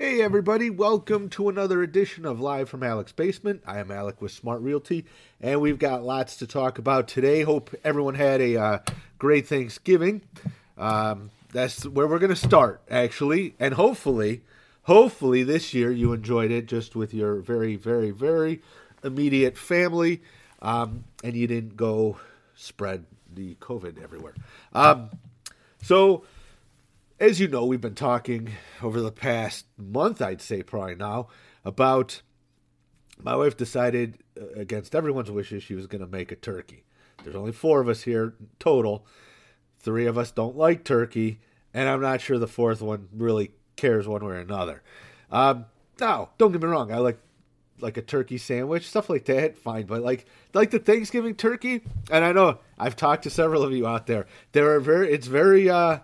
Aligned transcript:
Hey, 0.00 0.22
everybody, 0.22 0.70
welcome 0.70 1.28
to 1.30 1.48
another 1.48 1.82
edition 1.82 2.24
of 2.24 2.38
Live 2.38 2.68
from 2.68 2.84
Alec's 2.84 3.10
Basement. 3.10 3.64
I 3.66 3.80
am 3.80 3.90
Alec 3.90 4.22
with 4.22 4.30
Smart 4.30 4.60
Realty, 4.60 5.04
and 5.40 5.60
we've 5.60 5.80
got 5.80 6.04
lots 6.04 6.36
to 6.36 6.46
talk 6.46 6.78
about 6.78 7.08
today. 7.08 7.42
Hope 7.42 7.74
everyone 7.82 8.14
had 8.14 8.40
a 8.40 8.56
uh, 8.56 8.78
great 9.18 9.48
Thanksgiving. 9.48 10.22
Um, 10.76 11.32
that's 11.52 11.84
where 11.84 12.06
we're 12.06 12.20
going 12.20 12.30
to 12.30 12.36
start, 12.36 12.80
actually, 12.88 13.56
and 13.58 13.74
hopefully, 13.74 14.42
hopefully 14.82 15.42
this 15.42 15.74
year 15.74 15.90
you 15.90 16.12
enjoyed 16.12 16.52
it 16.52 16.66
just 16.66 16.94
with 16.94 17.12
your 17.12 17.40
very, 17.40 17.74
very, 17.74 18.12
very 18.12 18.62
immediate 19.02 19.58
family, 19.58 20.22
um, 20.62 21.02
and 21.24 21.34
you 21.34 21.48
didn't 21.48 21.76
go 21.76 22.20
spread 22.54 23.04
the 23.34 23.56
COVID 23.56 24.00
everywhere. 24.00 24.34
Um, 24.72 25.10
so 25.82 26.22
as 27.20 27.40
you 27.40 27.48
know, 27.48 27.64
we've 27.64 27.80
been 27.80 27.94
talking 27.94 28.52
over 28.82 29.00
the 29.00 29.12
past 29.12 29.66
month, 29.76 30.22
I'd 30.22 30.40
say 30.40 30.62
probably 30.62 30.94
now, 30.94 31.28
about 31.64 32.22
my 33.20 33.34
wife 33.34 33.56
decided 33.56 34.18
uh, 34.40 34.46
against 34.54 34.94
everyone's 34.94 35.30
wishes 35.30 35.62
she 35.62 35.74
was 35.74 35.86
going 35.86 36.00
to 36.00 36.06
make 36.06 36.30
a 36.30 36.36
turkey. 36.36 36.84
There's 37.24 37.36
only 37.36 37.52
four 37.52 37.80
of 37.80 37.88
us 37.88 38.02
here 38.02 38.34
total. 38.58 39.04
Three 39.80 40.06
of 40.06 40.16
us 40.16 40.30
don't 40.30 40.56
like 40.56 40.84
turkey, 40.84 41.40
and 41.74 41.88
I'm 41.88 42.00
not 42.00 42.20
sure 42.20 42.38
the 42.38 42.46
fourth 42.46 42.80
one 42.80 43.08
really 43.12 43.52
cares 43.76 44.06
one 44.06 44.24
way 44.24 44.32
or 44.32 44.38
another. 44.38 44.82
Um, 45.30 45.66
now, 46.00 46.30
don't 46.38 46.52
get 46.52 46.62
me 46.62 46.68
wrong, 46.68 46.92
I 46.92 46.98
like 46.98 47.18
like 47.80 47.96
a 47.96 48.02
turkey 48.02 48.38
sandwich, 48.38 48.88
stuff 48.88 49.08
like 49.08 49.24
that, 49.26 49.56
fine. 49.56 49.86
But 49.86 50.02
like 50.02 50.26
like 50.52 50.70
the 50.70 50.80
Thanksgiving 50.80 51.34
turkey, 51.34 51.82
and 52.10 52.24
I 52.24 52.32
know 52.32 52.58
I've 52.76 52.96
talked 52.96 53.22
to 53.24 53.30
several 53.30 53.62
of 53.62 53.72
you 53.72 53.86
out 53.86 54.06
there. 54.06 54.26
There 54.52 54.74
are 54.74 54.80
very 54.80 55.12
it's 55.12 55.28
very 55.28 55.70
uh 55.70 56.00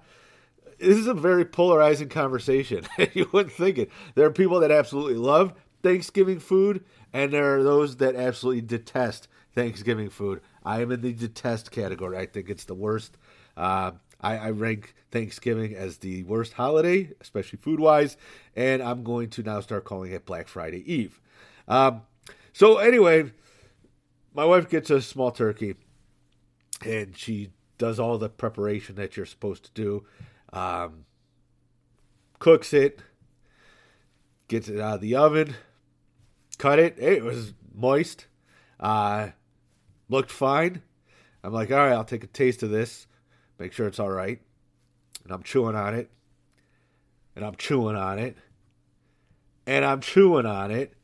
this 0.78 0.96
is 0.96 1.06
a 1.06 1.14
very 1.14 1.44
polarizing 1.44 2.08
conversation. 2.08 2.86
you 3.14 3.28
wouldn't 3.32 3.54
think 3.54 3.78
it. 3.78 3.90
There 4.14 4.26
are 4.26 4.30
people 4.30 4.60
that 4.60 4.70
absolutely 4.70 5.14
love 5.14 5.54
Thanksgiving 5.82 6.40
food, 6.40 6.84
and 7.12 7.32
there 7.32 7.56
are 7.56 7.62
those 7.62 7.96
that 7.96 8.16
absolutely 8.16 8.62
detest 8.62 9.28
Thanksgiving 9.54 10.10
food. 10.10 10.40
I 10.64 10.80
am 10.80 10.90
in 10.90 11.00
the 11.00 11.12
detest 11.12 11.70
category. 11.70 12.18
I 12.18 12.26
think 12.26 12.48
it's 12.48 12.64
the 12.64 12.74
worst. 12.74 13.16
Uh, 13.56 13.92
I, 14.20 14.36
I, 14.38 14.50
rank 14.50 14.94
Thanksgiving 15.12 15.74
as 15.74 15.98
the 15.98 16.22
worst 16.24 16.54
holiday, 16.54 17.10
especially 17.20 17.58
food 17.58 17.78
wise, 17.78 18.16
and 18.56 18.82
I'm 18.82 19.04
going 19.04 19.30
to 19.30 19.42
now 19.42 19.60
start 19.60 19.84
calling 19.84 20.12
it 20.12 20.24
Black 20.24 20.48
Friday 20.48 20.82
Eve. 20.90 21.20
Um, 21.68 22.02
so, 22.52 22.78
anyway, 22.78 23.30
my 24.34 24.44
wife 24.44 24.68
gets 24.68 24.90
a 24.90 25.02
small 25.02 25.30
turkey, 25.30 25.76
and 26.84 27.16
she 27.16 27.50
does 27.78 28.00
all 28.00 28.18
the 28.18 28.28
preparation 28.28 28.94
that 28.96 29.16
you're 29.16 29.26
supposed 29.26 29.64
to 29.64 29.70
do 29.74 30.04
um, 30.54 31.04
cooks 32.38 32.72
it, 32.72 33.00
gets 34.48 34.68
it 34.68 34.80
out 34.80 34.94
of 34.94 35.00
the 35.00 35.16
oven, 35.16 35.54
cut 36.56 36.78
it. 36.78 36.98
It 36.98 37.22
was 37.22 37.52
moist, 37.74 38.26
uh, 38.80 39.28
looked 40.08 40.30
fine. 40.30 40.80
I'm 41.42 41.52
like, 41.52 41.70
all 41.70 41.78
right, 41.78 41.92
I'll 41.92 42.04
take 42.04 42.24
a 42.24 42.28
taste 42.28 42.62
of 42.62 42.70
this, 42.70 43.06
make 43.58 43.72
sure 43.72 43.86
it's 43.86 43.98
all 43.98 44.10
right. 44.10 44.40
And 45.24 45.32
I'm 45.32 45.42
chewing 45.42 45.74
on 45.74 45.94
it, 45.94 46.10
and 47.34 47.44
I'm 47.44 47.56
chewing 47.56 47.96
on 47.96 48.18
it, 48.18 48.36
and 49.66 49.84
I'm 49.84 50.00
chewing 50.00 50.46
on 50.46 50.70
it, 50.70 50.94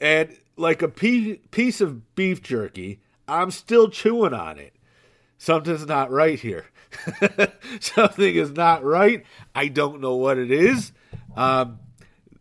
and 0.00 0.36
like 0.56 0.82
a 0.82 0.88
piece 0.88 1.80
of 1.80 2.14
beef 2.14 2.42
jerky, 2.42 3.00
I'm 3.28 3.50
still 3.50 3.88
chewing 3.88 4.34
on 4.34 4.58
it. 4.58 4.74
Something's 5.40 5.86
not 5.86 6.10
right 6.10 6.38
here. 6.38 6.66
something 7.80 8.34
is 8.34 8.50
not 8.50 8.84
right. 8.84 9.24
I 9.54 9.68
don't 9.68 10.02
know 10.02 10.16
what 10.16 10.36
it 10.36 10.50
is. 10.50 10.92
Um, 11.34 11.78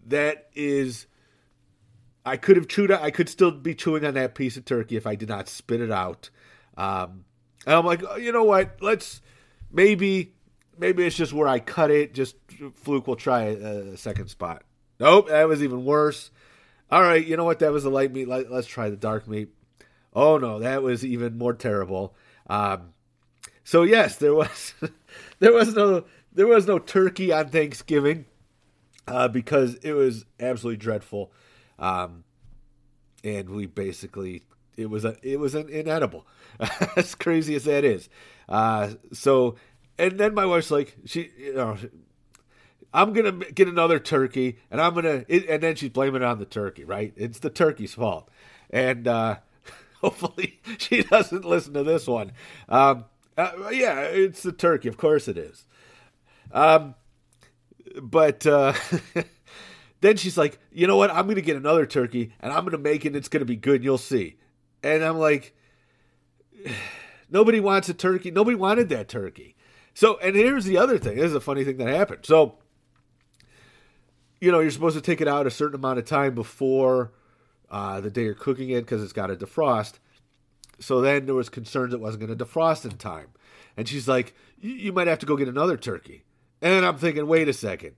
that 0.08 0.50
is, 0.54 1.08
I 2.26 2.36
could 2.36 2.58
have 2.58 2.68
chewed. 2.68 2.92
I 2.92 3.10
could 3.10 3.30
still 3.30 3.52
be 3.52 3.74
chewing 3.74 4.04
on 4.04 4.16
that 4.16 4.36
piece 4.36 4.58
of 4.58 4.66
turkey 4.66 4.98
if 4.98 5.08
I 5.08 5.16
did 5.16 5.30
not 5.30 5.48
spit 5.48 5.80
it 5.80 5.92
out. 5.92 6.30
Um, 6.76 7.24
and 7.66 7.76
I'm 7.76 7.86
like, 7.86 8.04
oh, 8.04 8.18
you 8.18 8.34
know 8.34 8.44
what? 8.44 8.82
Let's 8.82 9.22
maybe, 9.72 10.34
maybe 10.78 11.06
it's 11.06 11.16
just 11.16 11.32
where 11.32 11.48
I 11.48 11.60
cut 11.60 11.92
it. 11.92 12.14
Just 12.14 12.36
fluke. 12.74 13.08
We'll 13.08 13.16
try 13.16 13.44
a, 13.44 13.94
a 13.94 13.98
second 13.98 14.28
spot. 14.28 14.64
Nope, 15.00 15.30
that 15.30 15.48
was 15.48 15.64
even 15.64 15.86
worse. 15.86 16.32
All 16.92 17.02
right, 17.02 17.26
you 17.26 17.38
know 17.38 17.46
what? 17.46 17.60
That 17.60 17.72
was 17.72 17.84
the 17.86 17.92
light 17.92 18.12
meat. 18.12 18.28
Let, 18.28 18.52
us 18.52 18.66
try 18.66 18.90
the 18.90 18.98
dark 18.98 19.26
meat. 19.26 19.54
Oh 20.14 20.38
no, 20.38 20.60
that 20.60 20.84
was 20.84 21.06
even 21.06 21.38
more 21.38 21.54
terrible. 21.54 22.14
Um, 22.50 22.94
so 23.70 23.84
yes, 23.84 24.16
there 24.16 24.34
was 24.34 24.74
there 25.40 25.54
was 25.54 25.76
no 25.76 26.06
there 26.34 26.48
was 26.48 26.66
no 26.66 26.80
turkey 26.80 27.32
on 27.32 27.50
Thanksgiving 27.50 28.26
uh, 29.08 29.28
because 29.28 29.76
it 29.84 29.94
was 29.94 30.26
absolutely 30.40 30.78
dreadful, 30.78 31.32
um, 31.78 32.24
and 33.24 33.48
we 33.52 33.68
basically 33.68 34.42
it 34.76 34.90
was 34.90 35.06
a 35.06 35.18
it 35.22 35.40
was 35.40 35.54
an 35.54 35.70
inedible, 35.70 36.26
as 36.96 37.14
crazy 37.14 37.54
as 37.54 37.66
that 37.66 37.86
is. 37.86 38.10
Uh, 38.48 38.94
so 39.14 39.54
and 40.00 40.20
then 40.20 40.34
my 40.34 40.48
wife's 40.48 40.72
like 40.72 40.98
she 41.06 41.30
you 41.38 41.54
know. 41.54 41.78
I'm 42.92 43.14
gonna 43.14 43.34
get 43.34 43.68
another 43.68 44.00
turkey, 44.00 44.58
and 44.72 44.82
I'm 44.82 44.96
gonna, 44.96 45.24
it, 45.28 45.48
and 45.48 45.62
then 45.62 45.76
she's 45.76 45.92
blaming 45.92 46.24
it 46.24 46.26
on 46.26 46.40
the 46.40 46.46
turkey, 46.46 46.86
right? 46.86 47.14
It's 47.16 47.38
the 47.38 47.52
turkey's 47.52 47.94
fault, 47.94 48.32
and 48.72 49.08
uh, 49.08 49.36
hopefully 50.02 50.60
she 50.80 51.04
doesn't 51.04 51.46
listen 51.46 51.76
to 51.76 51.84
this 51.84 52.08
one. 52.08 52.32
Um, 52.68 53.06
uh, 53.40 53.70
yeah, 53.70 54.02
it's 54.02 54.44
the 54.44 54.52
turkey. 54.52 54.88
Of 54.88 54.98
course 54.98 55.28
it 55.28 55.38
is. 55.38 55.66
Um, 56.52 56.96
but 58.02 58.46
uh, 58.46 58.74
then 60.02 60.18
she's 60.18 60.38
like, 60.38 60.60
you 60.72 60.88
know 60.88 60.98
what? 60.98 61.12
I'm 61.12 61.26
going 61.26 61.36
to 61.36 61.42
get 61.42 61.58
another 61.58 61.86
turkey 61.86 62.34
and 62.40 62.52
I'm 62.52 62.62
going 62.62 62.72
to 62.72 62.78
make 62.78 63.06
it. 63.06 63.10
And 63.10 63.16
it's 63.16 63.30
going 63.30 63.42
to 63.42 63.46
be 63.46 63.56
good. 63.56 63.84
You'll 63.84 63.98
see. 63.98 64.38
And 64.84 65.04
I'm 65.04 65.18
like, 65.18 65.56
nobody 67.30 67.60
wants 67.60 67.90
a 67.90 67.94
turkey. 67.94 68.32
Nobody 68.32 68.56
wanted 68.56 68.90
that 68.90 69.08
turkey. 69.08 69.56
So, 69.94 70.18
and 70.20 70.36
here's 70.36 70.66
the 70.66 70.78
other 70.78 70.98
thing. 70.98 71.18
This 71.18 71.26
is 71.26 71.36
a 71.36 71.42
funny 71.42 71.64
thing 71.64 71.78
that 71.78 71.88
happened. 71.88 72.26
So, 72.26 72.56
you 74.40 74.52
know, 74.52 74.60
you're 74.60 74.72
supposed 74.72 74.96
to 74.96 75.02
take 75.02 75.22
it 75.22 75.28
out 75.28 75.48
a 75.48 75.52
certain 75.52 75.76
amount 75.76 76.00
of 76.00 76.06
time 76.06 76.36
before 76.36 77.12
uh, 77.70 78.00
the 78.00 78.10
day 78.10 78.24
you're 78.24 78.34
cooking 78.34 78.70
it 78.70 78.82
because 78.82 79.04
it's 79.04 79.14
got 79.14 79.28
to 79.28 79.36
defrost. 79.36 80.00
So 80.80 81.02
then 81.02 81.26
there 81.26 81.36
was 81.36 81.50
concerns 81.50 81.94
it 81.94 82.00
wasn't 82.00 82.26
going 82.26 82.38
to 82.38 82.46
defrost 82.46 82.86
in 82.86 82.98
time. 82.98 83.28
And 83.78 83.88
she's 83.88 84.08
like, 84.08 84.34
you 84.62 84.92
might 84.92 85.08
have 85.08 85.20
to 85.20 85.26
go 85.26 85.38
get 85.38 85.48
another 85.48 85.78
turkey. 85.78 86.24
And 86.62 86.86
I'm 86.86 86.98
thinking, 86.98 87.28
wait 87.28 87.48
a 87.48 87.54
second. 87.54 87.96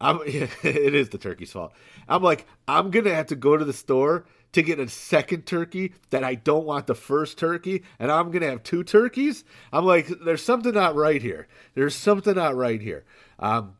I'm, 0.00 0.20
it 0.26 0.94
is 0.94 1.10
the 1.10 1.18
turkey's 1.18 1.52
fault. 1.52 1.72
I'm 2.08 2.22
like, 2.22 2.46
I'm 2.66 2.90
going 2.90 3.04
to 3.04 3.14
have 3.14 3.26
to 3.26 3.36
go 3.36 3.56
to 3.56 3.64
the 3.64 3.72
store 3.72 4.24
to 4.52 4.62
get 4.62 4.78
a 4.78 4.88
second 4.88 5.46
turkey 5.46 5.94
that 6.10 6.24
I 6.24 6.34
don't 6.34 6.66
want 6.66 6.86
the 6.86 6.94
first 6.94 7.38
turkey, 7.38 7.84
and 7.98 8.12
I'm 8.12 8.30
going 8.30 8.42
to 8.42 8.50
have 8.50 8.62
two 8.62 8.84
turkeys. 8.84 9.44
I'm 9.72 9.86
like, 9.86 10.08
there's 10.24 10.44
something 10.44 10.74
not 10.74 10.94
right 10.94 11.22
here. 11.22 11.48
There's 11.74 11.94
something 11.94 12.34
not 12.34 12.54
right 12.54 12.80
here. 12.80 13.04
Um, 13.38 13.76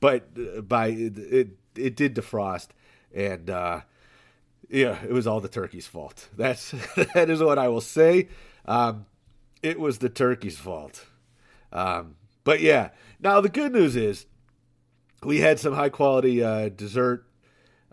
but 0.00 0.30
uh, 0.36 0.62
by 0.62 0.88
it, 0.88 1.18
it, 1.18 1.48
it, 1.76 1.96
did 1.96 2.16
defrost, 2.16 2.68
and 3.14 3.48
uh, 3.48 3.82
yeah, 4.68 4.98
it 5.02 5.12
was 5.12 5.26
all 5.26 5.40
the 5.40 5.48
turkey's 5.48 5.86
fault. 5.86 6.28
That's 6.36 6.70
that 7.14 7.30
is 7.30 7.42
what 7.42 7.58
I 7.58 7.68
will 7.68 7.80
say. 7.80 8.28
Um, 8.64 9.06
it 9.62 9.78
was 9.78 9.98
the 9.98 10.08
turkey's 10.08 10.58
fault. 10.58 11.06
Um, 11.72 12.16
but 12.44 12.60
yeah, 12.60 12.90
now 13.20 13.40
the 13.40 13.48
good 13.48 13.72
news 13.72 13.96
is 13.96 14.26
we 15.22 15.40
had 15.40 15.58
some 15.58 15.74
high 15.74 15.88
quality 15.88 16.42
uh, 16.42 16.68
dessert. 16.68 17.24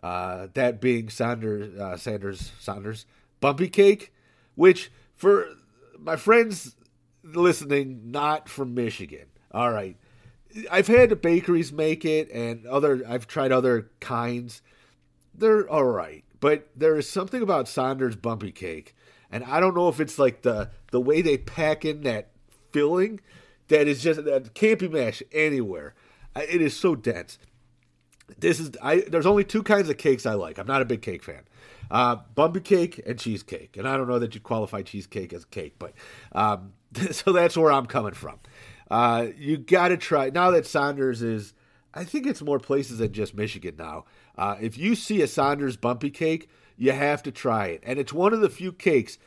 Uh, 0.01 0.47
that 0.53 0.81
being 0.81 1.09
Sanders, 1.09 1.79
uh, 1.79 1.95
Sanders, 1.95 2.51
Sanders 2.59 3.05
bumpy 3.39 3.69
cake, 3.69 4.13
which 4.55 4.91
for 5.15 5.47
my 5.97 6.17
friends 6.17 6.75
listening, 7.23 8.11
not 8.11 8.49
from 8.49 8.73
Michigan. 8.73 9.27
All 9.51 9.71
right, 9.71 9.95
I've 10.69 10.87
had 10.87 11.21
bakeries 11.21 11.71
make 11.71 12.03
it, 12.03 12.29
and 12.31 12.65
other. 12.65 13.01
I've 13.07 13.27
tried 13.27 13.51
other 13.51 13.91
kinds. 14.01 14.61
They're 15.33 15.69
all 15.69 15.85
right. 15.85 16.23
But 16.43 16.67
there 16.75 16.97
is 16.97 17.09
something 17.09 17.41
about 17.41 17.69
Saunders 17.69 18.17
bumpy 18.17 18.51
cake, 18.51 18.93
and 19.31 19.45
I 19.45 19.61
don't 19.61 19.73
know 19.73 19.87
if 19.87 20.01
it's 20.01 20.19
like 20.19 20.41
the 20.41 20.71
the 20.91 20.99
way 20.99 21.21
they 21.21 21.37
pack 21.37 21.85
in 21.85 22.01
that 22.01 22.31
filling 22.73 23.21
that 23.69 23.87
is 23.87 24.03
just 24.03 24.25
that 24.25 24.53
can't 24.53 24.77
be 24.77 24.89
mashed 24.89 25.23
anywhere. 25.31 25.93
It 26.35 26.61
is 26.61 26.75
so 26.75 26.95
dense. 26.95 27.39
This 28.37 28.59
is 28.59 28.71
I. 28.81 29.05
There's 29.07 29.25
only 29.25 29.45
two 29.45 29.63
kinds 29.63 29.87
of 29.87 29.97
cakes 29.97 30.25
I 30.25 30.33
like. 30.33 30.57
I'm 30.57 30.67
not 30.67 30.81
a 30.81 30.85
big 30.85 31.01
cake 31.01 31.23
fan. 31.23 31.43
Uh, 31.89 32.17
bumpy 32.35 32.59
cake 32.59 33.01
and 33.05 33.17
cheesecake, 33.17 33.77
and 33.77 33.87
I 33.87 33.95
don't 33.95 34.09
know 34.09 34.19
that 34.19 34.35
you 34.35 34.41
qualify 34.41 34.81
cheesecake 34.81 35.31
as 35.31 35.45
cake, 35.45 35.75
but 35.79 35.93
um, 36.33 36.73
so 37.11 37.31
that's 37.31 37.55
where 37.55 37.71
I'm 37.71 37.85
coming 37.85 38.15
from. 38.15 38.41
Uh, 38.91 39.27
you 39.37 39.55
got 39.55 39.87
to 39.87 39.97
try 39.97 40.29
now 40.29 40.51
that 40.51 40.65
Saunders 40.65 41.21
is. 41.21 41.53
I 41.93 42.03
think 42.03 42.27
it's 42.27 42.41
more 42.41 42.59
places 42.59 42.97
than 42.97 43.13
just 43.13 43.33
Michigan 43.33 43.75
now. 43.77 44.05
Uh, 44.37 44.55
if 44.59 44.77
you 44.77 44.95
see 44.95 45.21
a 45.21 45.27
Saunders 45.27 45.77
bumpy 45.77 46.09
cake, 46.09 46.49
you 46.77 46.91
have 46.91 47.23
to 47.23 47.31
try 47.31 47.67
it. 47.67 47.83
And 47.85 47.99
it's 47.99 48.13
one 48.13 48.33
of 48.33 48.41
the 48.41 48.49
few 48.49 48.71
cakes 48.71 49.17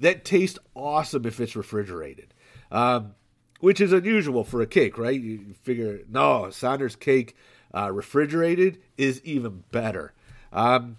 that 0.00 0.24
taste 0.24 0.58
awesome 0.74 1.26
if 1.26 1.40
it's 1.40 1.56
refrigerated, 1.56 2.34
um, 2.70 3.14
which 3.60 3.80
is 3.80 3.92
unusual 3.92 4.44
for 4.44 4.60
a 4.60 4.66
cake, 4.66 4.98
right? 4.98 5.20
You 5.20 5.54
figure, 5.62 6.00
no, 6.08 6.50
Saunders 6.50 6.96
cake 6.96 7.36
uh, 7.74 7.92
refrigerated 7.92 8.80
is 8.96 9.20
even 9.24 9.64
better. 9.70 10.12
Um, 10.52 10.98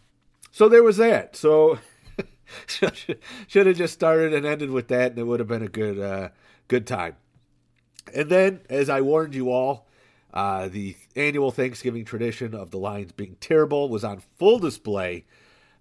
so 0.51 0.69
there 0.69 0.83
was 0.83 0.97
that. 0.97 1.35
So 1.35 1.79
should 2.67 3.67
have 3.67 3.75
just 3.75 3.93
started 3.93 4.33
and 4.33 4.45
ended 4.45 4.69
with 4.69 4.87
that, 4.89 5.11
and 5.11 5.19
it 5.19 5.23
would 5.23 5.39
have 5.39 5.47
been 5.47 5.63
a 5.63 5.67
good 5.67 5.99
uh, 5.99 6.29
good 6.67 6.85
time. 6.85 7.15
And 8.13 8.29
then, 8.29 8.61
as 8.69 8.89
I 8.89 9.01
warned 9.01 9.33
you 9.33 9.49
all, 9.49 9.87
uh, 10.35 10.67
the 10.67 10.95
annual 11.15 11.49
Thanksgiving 11.49 12.03
tradition 12.03 12.53
of 12.53 12.69
the 12.69 12.77
Lions 12.77 13.13
being 13.13 13.37
terrible 13.39 13.87
was 13.87 14.03
on 14.03 14.21
full 14.37 14.59
display. 14.59 15.25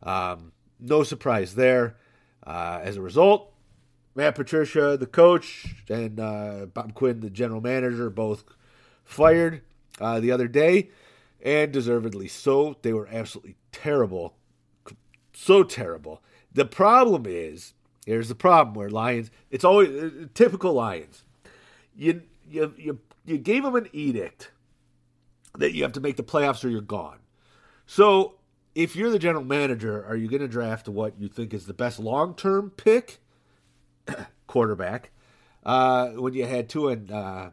Um, 0.03 0.53
no 0.79 1.03
surprise 1.03 1.57
there. 1.57 1.97
Uh, 2.47 2.81
as 2.83 2.97
a 2.97 3.03
result, 3.03 3.53
Matt 4.15 4.37
Patricia, 4.37 4.97
the 4.97 5.07
coach, 5.07 5.75
and 5.89 6.21
uh, 6.21 6.67
Bob 6.73 6.95
Quinn, 6.95 7.21
the 7.21 7.31
general 7.31 7.61
manager, 7.61 8.11
both 8.11 8.45
fired 9.05 9.63
uh, 10.01 10.21
the 10.21 10.31
other 10.31 10.47
day, 10.47 10.91
and 11.43 11.73
deservedly 11.73 12.29
so. 12.29 12.77
They 12.83 12.93
were 12.93 13.09
absolutely 13.11 13.57
terrible. 13.73 14.35
So 15.33 15.65
terrible. 15.65 16.23
The 16.53 16.65
problem 16.65 17.25
is, 17.27 17.75
here's 18.07 18.29
the 18.29 18.37
problem 18.37 18.75
where 18.75 18.89
Lions, 18.89 19.33
it's 19.51 19.65
always 19.65 19.91
uh, 19.91 20.11
typical 20.33 20.75
Lions. 20.75 21.25
You, 21.97 22.23
you, 22.49 22.73
you, 22.77 22.99
you 23.25 23.39
gave 23.39 23.63
them 23.63 23.75
an 23.75 23.89
edict 23.93 24.51
that 25.59 25.75
you 25.75 25.83
have 25.83 25.93
to 25.93 26.01
make 26.01 26.17
the 26.17 26.23
playoffs 26.23 26.65
or 26.65 26.69
you're 26.69 26.81
gone. 26.81 27.19
So 27.87 28.37
if 28.75 28.97
you're 28.97 29.11
the 29.11 29.19
general 29.19 29.45
manager, 29.45 30.05
are 30.05 30.17
you 30.17 30.29
going 30.29 30.43
to 30.43 30.49
draft 30.49 30.89
what 30.89 31.19
you 31.19 31.29
think 31.29 31.55
is 31.55 31.67
the 31.67 31.75
best 31.75 31.99
long 31.99 32.35
term 32.35 32.71
pick? 32.71 33.21
quarterback. 34.47 35.11
Uh, 35.65 36.09
when 36.11 36.35
you 36.35 36.47
had 36.47 36.69
Tua 36.69 36.93
and 36.93 37.11
uh, 37.11 37.51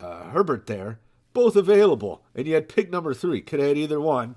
uh, 0.00 0.24
Herbert 0.30 0.66
there, 0.66 0.98
both 1.32 1.56
available, 1.56 2.24
and 2.34 2.46
you 2.46 2.54
had 2.54 2.68
pick 2.68 2.90
number 2.90 3.14
three. 3.14 3.40
Could 3.40 3.60
have 3.60 3.68
had 3.68 3.78
either 3.78 4.00
one, 4.00 4.34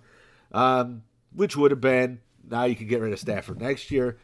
um, 0.51 1.03
which 1.33 1.57
would 1.57 1.71
have 1.71 1.81
been 1.81 2.19
now 2.49 2.65
you 2.65 2.75
can 2.75 2.87
get 2.87 3.01
rid 3.01 3.13
of 3.13 3.19
Stafford 3.19 3.59
next 3.59 3.91
year. 3.91 4.17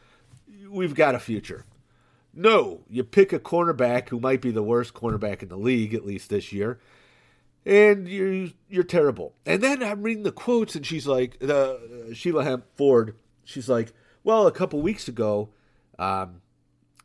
We've 0.68 0.94
got 0.94 1.14
a 1.14 1.18
future. 1.18 1.64
No, 2.38 2.82
you 2.88 3.02
pick 3.02 3.32
a 3.32 3.40
cornerback 3.40 4.10
who 4.10 4.20
might 4.20 4.40
be 4.40 4.52
the 4.52 4.62
worst 4.62 4.94
cornerback 4.94 5.42
in 5.42 5.48
the 5.48 5.56
league, 5.56 5.92
at 5.92 6.06
least 6.06 6.30
this 6.30 6.52
year, 6.52 6.78
and 7.66 8.06
you're 8.06 8.50
you're 8.68 8.84
terrible. 8.84 9.34
And 9.44 9.60
then 9.60 9.82
I'm 9.82 10.02
reading 10.02 10.22
the 10.22 10.30
quotes, 10.30 10.76
and 10.76 10.86
she's 10.86 11.04
like, 11.04 11.40
the 11.40 12.08
uh, 12.10 12.14
Sheila 12.14 12.44
Hamp 12.44 12.64
Ford. 12.76 13.16
She's 13.42 13.68
like, 13.68 13.92
well, 14.22 14.46
a 14.46 14.52
couple 14.52 14.80
weeks 14.80 15.08
ago, 15.08 15.48
um, 15.98 16.40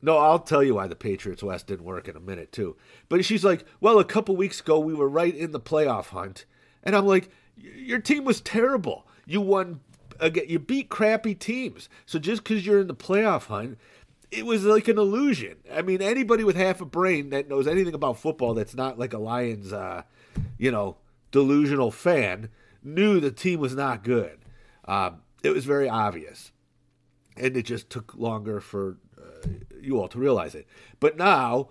no, 0.03 0.19
I'll 0.19 0.37
tell 0.37 0.63
you 0.63 0.75
why 0.75 0.85
the 0.85 0.95
Patriots 0.95 1.41
West 1.41 1.65
didn't 1.65 1.85
work 1.85 2.07
in 2.07 2.15
a 2.15 2.19
minute 2.19 2.51
too. 2.51 2.75
But 3.09 3.25
she's 3.25 3.43
like, 3.43 3.65
well, 3.81 3.97
a 3.97 4.05
couple 4.05 4.35
weeks 4.35 4.59
ago 4.59 4.77
we 4.77 4.93
were 4.93 5.09
right 5.09 5.35
in 5.35 5.51
the 5.51 5.59
playoff 5.59 6.09
hunt, 6.09 6.45
and 6.83 6.95
I'm 6.95 7.07
like, 7.07 7.31
your 7.57 7.99
team 7.99 8.23
was 8.23 8.39
terrible. 8.39 9.07
You 9.25 9.41
won 9.41 9.79
again. 10.19 10.45
You 10.47 10.59
beat 10.59 10.89
crappy 10.89 11.33
teams. 11.33 11.89
So 12.05 12.19
just 12.19 12.43
because 12.43 12.67
you're 12.67 12.81
in 12.81 12.87
the 12.87 12.93
playoff 12.93 13.47
hunt, 13.47 13.79
it 14.33 14.45
was 14.45 14.63
like 14.63 14.87
an 14.87 14.97
illusion. 14.97 15.57
I 15.71 15.81
mean, 15.81 16.01
anybody 16.01 16.43
with 16.43 16.55
half 16.55 16.81
a 16.81 16.85
brain 16.85 17.29
that 17.29 17.47
knows 17.47 17.67
anything 17.67 17.93
about 17.93 18.17
football 18.17 18.53
that's 18.53 18.75
not 18.75 18.97
like 18.97 19.13
a 19.13 19.17
Lions, 19.17 19.71
uh, 19.71 20.03
you 20.57 20.71
know, 20.71 20.97
delusional 21.31 21.91
fan 21.91 22.49
knew 22.83 23.19
the 23.19 23.31
team 23.31 23.59
was 23.59 23.75
not 23.75 24.03
good. 24.03 24.39
Um, 24.85 25.21
it 25.43 25.51
was 25.51 25.65
very 25.65 25.87
obvious, 25.87 26.51
and 27.37 27.55
it 27.55 27.63
just 27.63 27.89
took 27.89 28.15
longer 28.15 28.59
for 28.59 28.97
you 29.79 29.99
all 29.99 30.07
to 30.07 30.19
realize 30.19 30.55
it. 30.55 30.67
But 30.99 31.17
now 31.17 31.69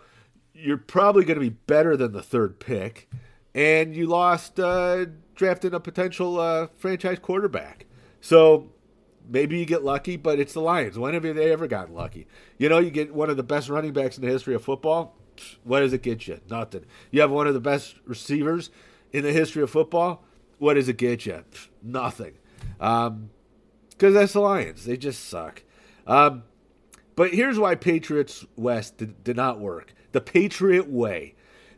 you're 0.55 0.76
probably 0.76 1.25
going 1.25 1.38
to 1.38 1.44
be 1.44 1.56
better 1.67 1.97
than 1.97 2.12
the 2.12 2.23
third 2.23 2.61
pick, 2.61 3.11
and 3.55 3.94
you 3.94 4.06
lost 4.06 4.61
uh, 4.61 5.06
drafting 5.35 5.75
a 5.75 5.81
potential 5.81 6.38
uh, 6.38 6.69
franchise 6.76 7.19
quarterback. 7.20 7.87
So 8.20 8.70
maybe 9.29 9.59
you 9.59 9.65
get 9.65 9.85
lucky, 9.85 10.17
but 10.17 10.39
it's 10.39 10.53
the 10.53 10.61
Lions. 10.61 10.99
When 10.99 11.15
have 11.15 11.23
they 11.23 11.53
ever 11.53 11.67
gotten 11.67 11.95
lucky? 11.95 12.27
You 12.59 12.69
know, 12.69 12.79
you 12.79 12.91
get 12.91 13.15
one 13.15 13.31
of 13.31 13.37
the 13.37 13.43
best 13.43 13.69
running 13.69 13.93
backs 13.93 14.17
in 14.17 14.25
the 14.25 14.31
history 14.31 14.55
of 14.55 14.65
football. 14.65 15.17
What 15.65 15.81
does 15.81 15.93
it 15.93 16.03
get 16.03 16.27
you? 16.27 16.41
Nothing. 16.49 16.85
You 17.11 17.21
have 17.21 17.31
one 17.31 17.47
of 17.47 17.55
the 17.55 17.61
best 17.61 17.97
receivers 18.05 18.71
in 19.13 19.25
the 19.25 19.33
history 19.33 19.63
of 19.63 19.71
football. 19.71 20.25
What 20.59 20.75
does 20.75 20.89
it 20.89 20.97
get 20.97 21.27
you? 21.27 21.45
Nothing. 21.83 22.35
Because 22.79 23.09
um, 23.09 23.31
that's 23.99 24.33
the 24.33 24.41
Lions. 24.41 24.85
They 24.85 24.97
just 24.97 25.29
suck. 25.29 25.63
Um, 26.07 26.45
but 27.15 27.33
here's 27.33 27.59
why 27.59 27.75
Patriots 27.75 28.45
West 28.57 28.99
did, 28.99 29.25
did 29.25 29.37
not 29.37 29.61
work. 29.61 29.95
The 30.13 30.21
Patriot 30.21 30.89
way. 30.89 31.35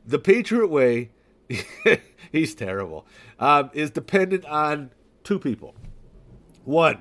The 0.06 0.18
Patriot 0.18 0.68
way, 0.68 1.10
he's 2.32 2.54
terrible, 2.54 3.06
um, 3.38 3.70
is 3.72 3.90
dependent 3.90 4.44
on 4.44 4.90
two 5.22 5.38
people. 5.38 5.74
One, 6.64 6.98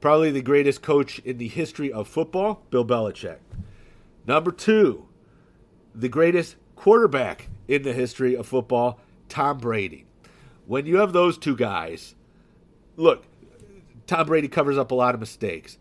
probably 0.00 0.30
the 0.30 0.42
greatest 0.42 0.82
coach 0.82 1.18
in 1.20 1.38
the 1.38 1.48
history 1.48 1.92
of 1.92 2.08
football, 2.08 2.62
Bill 2.70 2.84
Belichick. 2.84 3.38
Number 4.26 4.52
two, 4.52 5.06
the 5.94 6.08
greatest 6.08 6.56
quarterback 6.76 7.48
in 7.66 7.82
the 7.82 7.92
history 7.92 8.36
of 8.36 8.46
football, 8.46 9.00
Tom 9.28 9.58
Brady. 9.58 10.06
When 10.66 10.86
you 10.86 10.98
have 10.98 11.12
those 11.12 11.38
two 11.38 11.56
guys, 11.56 12.14
look, 12.96 13.24
Tom 14.06 14.26
Brady 14.26 14.48
covers 14.48 14.78
up 14.78 14.90
a 14.90 14.94
lot 14.94 15.14
of 15.14 15.20
mistakes. 15.20 15.78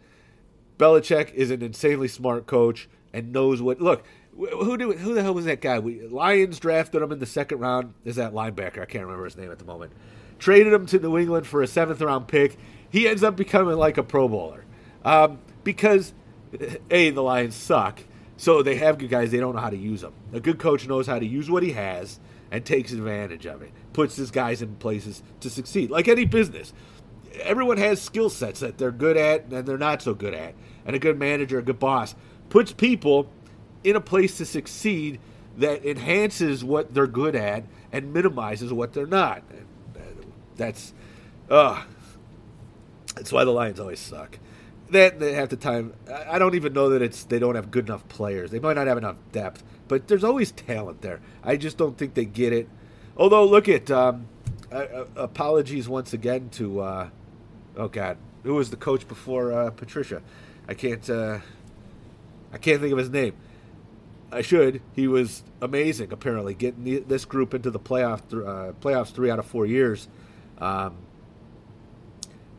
Belichick 0.77 1.33
is 1.33 1.51
an 1.51 1.61
insanely 1.61 2.07
smart 2.07 2.45
coach 2.45 2.87
and 3.13 3.31
knows 3.31 3.61
what. 3.61 3.81
Look, 3.81 4.05
who 4.35 4.77
do, 4.77 4.91
who 4.93 5.13
the 5.13 5.23
hell 5.23 5.33
was 5.33 5.45
that 5.45 5.61
guy? 5.61 5.79
We, 5.79 6.07
Lions 6.07 6.59
drafted 6.59 7.01
him 7.01 7.11
in 7.11 7.19
the 7.19 7.25
second 7.25 7.59
round. 7.59 7.93
Is 8.05 8.17
that 8.17 8.33
linebacker? 8.33 8.81
I 8.81 8.85
can't 8.85 9.05
remember 9.05 9.25
his 9.25 9.37
name 9.37 9.51
at 9.51 9.59
the 9.59 9.65
moment. 9.65 9.93
Traded 10.39 10.73
him 10.73 10.85
to 10.87 10.99
New 10.99 11.17
England 11.17 11.47
for 11.47 11.63
a 11.63 11.67
seventh 11.67 12.01
round 12.01 12.27
pick. 12.27 12.57
He 12.89 13.07
ends 13.07 13.23
up 13.23 13.35
becoming 13.35 13.77
like 13.77 13.97
a 13.97 14.03
Pro 14.03 14.27
Bowler 14.27 14.63
um, 15.03 15.39
because 15.63 16.13
a 16.89 17.09
the 17.09 17.21
Lions 17.21 17.55
suck. 17.55 18.01
So 18.37 18.61
they 18.61 18.75
have 18.75 18.99
good 18.99 19.09
guys. 19.09 19.31
They 19.31 19.39
don't 19.39 19.55
know 19.55 19.61
how 19.61 19.71
to 19.71 19.77
use 19.77 20.01
them. 20.01 20.13
A 20.31 20.39
good 20.39 20.59
coach 20.59 20.87
knows 20.87 21.07
how 21.07 21.17
to 21.17 21.25
use 21.25 21.49
what 21.49 21.63
he 21.63 21.71
has 21.71 22.19
and 22.51 22.63
takes 22.63 22.91
advantage 22.91 23.47
of 23.47 23.61
it. 23.61 23.71
Puts 23.93 24.15
his 24.15 24.29
guys 24.29 24.61
in 24.61 24.75
places 24.75 25.23
to 25.39 25.49
succeed, 25.49 25.89
like 25.89 26.07
any 26.07 26.23
business 26.23 26.71
everyone 27.41 27.77
has 27.77 28.01
skill 28.01 28.29
sets 28.29 28.59
that 28.59 28.77
they're 28.77 28.91
good 28.91 29.17
at 29.17 29.45
and 29.45 29.65
they're 29.65 29.77
not 29.77 30.01
so 30.01 30.13
good 30.13 30.33
at. 30.33 30.53
And 30.85 30.95
a 30.95 30.99
good 30.99 31.19
manager, 31.19 31.59
a 31.59 31.63
good 31.63 31.79
boss, 31.79 32.15
puts 32.49 32.71
people 32.71 33.29
in 33.83 33.95
a 33.95 34.01
place 34.01 34.37
to 34.37 34.45
succeed 34.45 35.19
that 35.57 35.85
enhances 35.85 36.63
what 36.63 36.93
they're 36.93 37.07
good 37.07 37.35
at 37.35 37.65
and 37.91 38.13
minimizes 38.13 38.71
what 38.71 38.93
they're 38.93 39.07
not. 39.07 39.43
That's, 40.55 40.93
uh, 41.49 41.83
that's 43.17 43.31
why 43.31 43.43
the 43.43 43.51
Lions 43.51 43.79
always 43.79 43.99
suck. 43.99 44.37
That 44.91 45.19
half 45.21 45.49
the 45.49 45.57
time, 45.57 45.93
I 46.29 46.39
don't 46.39 46.55
even 46.55 46.71
know 46.71 46.89
that 46.89 47.01
it's 47.01 47.23
they 47.25 47.39
don't 47.39 47.55
have 47.55 47.71
good 47.71 47.87
enough 47.87 48.07
players. 48.07 48.51
They 48.51 48.59
might 48.59 48.75
not 48.75 48.87
have 48.87 48.97
enough 48.97 49.17
depth, 49.31 49.63
but 49.87 50.07
there's 50.07 50.23
always 50.23 50.51
talent 50.51 51.01
there. 51.01 51.19
I 51.43 51.57
just 51.57 51.77
don't 51.77 51.97
think 51.97 52.13
they 52.13 52.23
get 52.23 52.53
it. 52.53 52.69
Although, 53.17 53.45
look 53.45 53.67
at 53.67 53.91
um, 53.91 54.27
uh, 54.71 55.05
apologies 55.15 55.89
once 55.89 56.13
again 56.13 56.49
to 56.51 56.79
uh, 56.79 57.09
oh 57.75 57.89
god, 57.89 58.17
who 58.43 58.53
was 58.53 58.69
the 58.69 58.77
coach 58.77 59.07
before 59.07 59.51
uh, 59.51 59.71
Patricia? 59.71 60.21
I 60.69 60.73
can't. 60.73 61.09
Uh, 61.09 61.39
I 62.53 62.57
can't 62.57 62.79
think 62.79 62.93
of 62.93 62.97
his 62.97 63.09
name. 63.09 63.33
I 64.31 64.41
should. 64.41 64.81
He 64.93 65.07
was 65.07 65.43
amazing. 65.61 66.13
Apparently, 66.13 66.53
getting 66.53 67.03
this 67.07 67.25
group 67.25 67.53
into 67.53 67.71
the 67.71 67.79
playoff 67.79 68.29
th- 68.29 68.43
uh, 68.43 68.71
playoffs 68.79 69.11
three 69.11 69.29
out 69.29 69.39
of 69.39 69.45
four 69.45 69.65
years. 69.65 70.07
Um, 70.59 70.97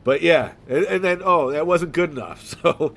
but 0.09 0.23
yeah, 0.23 0.53
and, 0.67 0.87
and, 0.87 1.05
then 1.05 1.21
oh, 1.23 1.51
that 1.51 1.67
wasn't 1.67 1.93
good 1.93 2.13
enough. 2.13 2.57
So, 2.63 2.95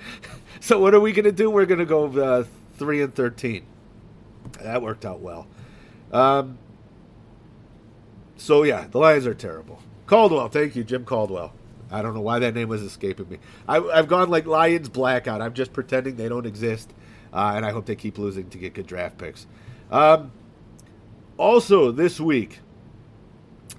so 0.61 0.79
what 0.79 0.93
are 0.93 1.01
we 1.01 1.11
going 1.11 1.25
to 1.25 1.33
do? 1.33 1.49
We're 1.49 1.65
going 1.65 1.81
to 1.81 1.85
go 1.85 2.05
uh, 2.05 2.45
three 2.77 3.01
and 3.01 3.13
thirteen. 3.13 3.65
That 4.61 4.81
worked 4.81 5.03
out 5.03 5.19
well. 5.19 5.45
Um, 6.13 6.57
so 8.37 8.63
yeah, 8.63 8.87
the 8.89 8.97
Lions 8.97 9.27
are 9.27 9.33
terrible. 9.33 9.81
Caldwell, 10.05 10.47
thank 10.47 10.73
you, 10.77 10.85
Jim 10.85 11.03
Caldwell. 11.03 11.51
I 11.91 12.01
don't 12.01 12.13
know 12.13 12.21
why 12.21 12.39
that 12.39 12.53
name 12.53 12.69
was 12.69 12.81
escaping 12.81 13.27
me. 13.27 13.39
I, 13.67 13.81
have 13.93 14.07
gone 14.07 14.29
like 14.29 14.45
Lions 14.45 14.87
blackout. 14.87 15.41
I'm 15.41 15.53
just 15.53 15.73
pretending 15.73 16.15
they 16.15 16.29
don't 16.29 16.45
exist, 16.45 16.93
uh, 17.33 17.51
and 17.57 17.65
I 17.65 17.71
hope 17.71 17.87
they 17.87 17.97
keep 17.97 18.19
losing 18.19 18.49
to 18.51 18.57
get 18.57 18.73
good 18.73 18.87
draft 18.87 19.17
picks. 19.17 19.47
Um, 19.91 20.31
also, 21.35 21.91
this 21.91 22.21
week, 22.21 22.61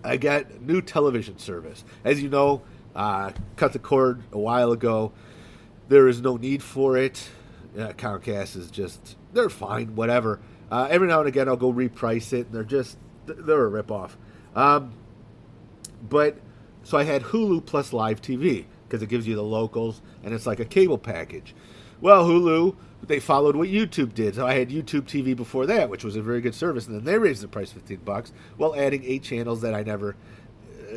I 0.05 0.19
got 0.19 0.61
new 0.61 0.83
television 0.83 1.39
service. 1.39 1.83
As 2.05 2.23
you 2.23 2.29
know, 2.29 2.61
uh, 2.95 3.33
cut 3.57 3.73
the 3.73 3.79
cord 3.79 4.23
a 4.33 4.39
while 4.39 4.73
ago. 4.73 5.13
There 5.89 6.09
is 6.09 6.21
no 6.21 6.37
need 6.37 6.63
for 6.63 6.97
it. 6.97 7.29
Uh, 7.77 7.93
Comcast 7.93 8.57
is 8.57 8.71
just 8.71 9.17
they're 9.33 9.49
fine, 9.49 9.95
whatever. 9.95 10.41
Uh, 10.71 10.89
every 10.91 11.09
now 11.09 11.21
and 11.21 11.29
again, 11.29 11.49
I'll 11.49 11.57
go 11.57 11.73
reprice 11.73 12.33
it, 12.33 12.47
and 12.47 12.55
they're 12.55 12.65
just 12.65 12.99
they're 13.27 13.67
a 13.67 13.83
ripoff. 13.83 14.13
Um, 14.55 14.93
but 16.09 16.39
so 16.83 16.99
I 16.99 17.05
had 17.05 17.23
Hulu 17.23 17.65
plus 17.65 17.93
live 17.93 18.21
TV 18.21 18.67
because 18.87 19.03
it 19.03 19.09
gives 19.09 19.27
you 19.27 19.35
the 19.35 19.43
locals 19.43 20.03
and 20.23 20.35
it's 20.35 20.47
like 20.47 20.61
a 20.61 20.65
cable 20.65 20.99
package. 20.99 21.55
Well, 22.01 22.27
Hulu, 22.27 22.77
they 23.07 23.21
followed 23.21 23.57
what 23.57 23.69
YouTube 23.69 24.13
did. 24.13 24.35
So 24.35 24.47
I 24.47 24.55
had 24.55 24.71
YouTube 24.71 25.03
TV 25.03 25.37
before 25.37 25.67
that, 25.67 25.89
which 25.89 26.05
was 26.05 26.17
a 26.17 26.23
very 26.23 26.41
good 26.41 26.55
service, 26.55 26.87
and 26.87 26.97
then 26.97 27.05
they 27.05 27.17
raised 27.17 27.43
the 27.43 27.49
price 27.49 27.73
15 27.73 27.99
bucks 27.99 28.33
while 28.57 28.75
adding 28.75 29.05
eight 29.05 29.23
channels 29.23 29.61
that 29.63 29.75
I 29.75 29.83
never, 29.83 30.17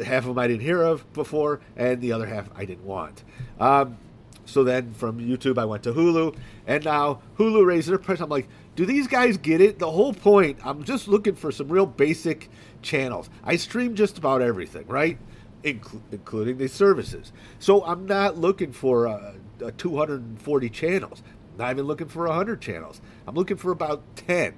half 0.04 0.24
of 0.24 0.30
them 0.30 0.40
I 0.40 0.48
didn't 0.48 0.62
hear 0.62 0.82
of 0.82 1.12
before, 1.14 1.62
and 1.76 2.02
the 2.02 2.12
other 2.12 2.26
half 2.26 2.50
I 2.56 2.66
didn't 2.66 2.86
want. 2.86 3.24
Um, 3.60 3.98
so 4.46 4.64
then 4.64 4.94
from 4.94 5.20
YouTube, 5.20 5.58
I 5.58 5.66
went 5.66 5.84
to 5.84 5.94
Hulu, 5.94 6.36
and 6.68 6.86
now 6.86 7.22
Hulu 7.38 7.66
raised 7.66 7.90
their 7.90 7.98
price. 7.98 8.20
I'm 8.20 8.30
like, 8.30 8.48
do 8.76 8.86
these 8.86 9.08
guys 9.08 9.38
get 9.38 9.62
it? 9.62 9.80
The 9.80 9.90
whole 9.90 10.14
point, 10.14 10.60
I'm 10.64 10.84
just 10.84 11.08
looking 11.08 11.36
for 11.36 11.52
some 11.52 11.70
real 11.70 11.86
basic 11.86 12.50
channels. 12.82 13.30
I 13.44 13.56
stream 13.56 13.96
just 13.96 14.18
about 14.18 14.42
everything, 14.42 14.86
right? 14.88 15.18
Inclu- 15.64 16.02
including 16.12 16.58
these 16.58 16.74
services. 16.74 17.32
So 17.58 17.84
I'm 17.86 18.06
not 18.06 18.38
looking 18.38 18.72
for 18.72 19.08
uh, 19.08 19.34
240 19.78 20.70
channels. 20.70 21.24
Not 21.58 21.72
even 21.72 21.86
looking 21.86 22.08
for 22.08 22.28
100 22.28 22.62
channels. 22.62 23.02
I'm 23.26 23.36
looking 23.36 23.58
for 23.58 23.72
about 23.72 24.04
10. 24.18 24.54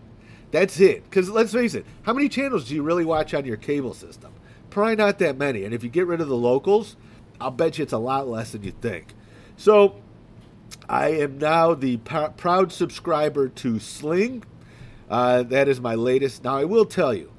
That's 0.51 0.79
it. 0.79 1.03
Because 1.03 1.29
let's 1.29 1.53
face 1.53 1.75
it, 1.75 1.86
how 2.01 2.13
many 2.13 2.27
channels 2.27 2.67
do 2.67 2.75
you 2.75 2.82
really 2.82 3.06
watch 3.06 3.34
on 3.34 3.46
your 3.46 3.58
cable 3.58 3.94
system? 3.94 4.34
Probably 4.69 4.95
not 4.95 5.19
that 5.19 5.38
many. 5.38 5.63
And 5.63 5.74
if 5.74 5.83
you 5.83 5.89
get 5.89 6.07
rid 6.07 6.21
of 6.21 6.27
the 6.27 6.36
locals, 6.36 6.95
I'll 7.39 7.51
bet 7.51 7.77
you 7.77 7.83
it's 7.83 7.93
a 7.93 7.97
lot 7.97 8.27
less 8.27 8.51
than 8.51 8.63
you 8.63 8.71
think. 8.71 9.13
So 9.55 10.01
I 10.89 11.09
am 11.09 11.38
now 11.38 11.74
the 11.74 11.97
proud 11.97 12.71
subscriber 12.71 13.50
to 13.50 13.79
Sling. 13.79 14.43
Uh, 15.09 15.43
that 15.43 15.67
is 15.67 15.79
my 15.79 15.95
latest. 15.95 16.43
Now, 16.43 16.57
I 16.57 16.65
will 16.65 16.86
tell 16.86 17.13
you, 17.13 17.31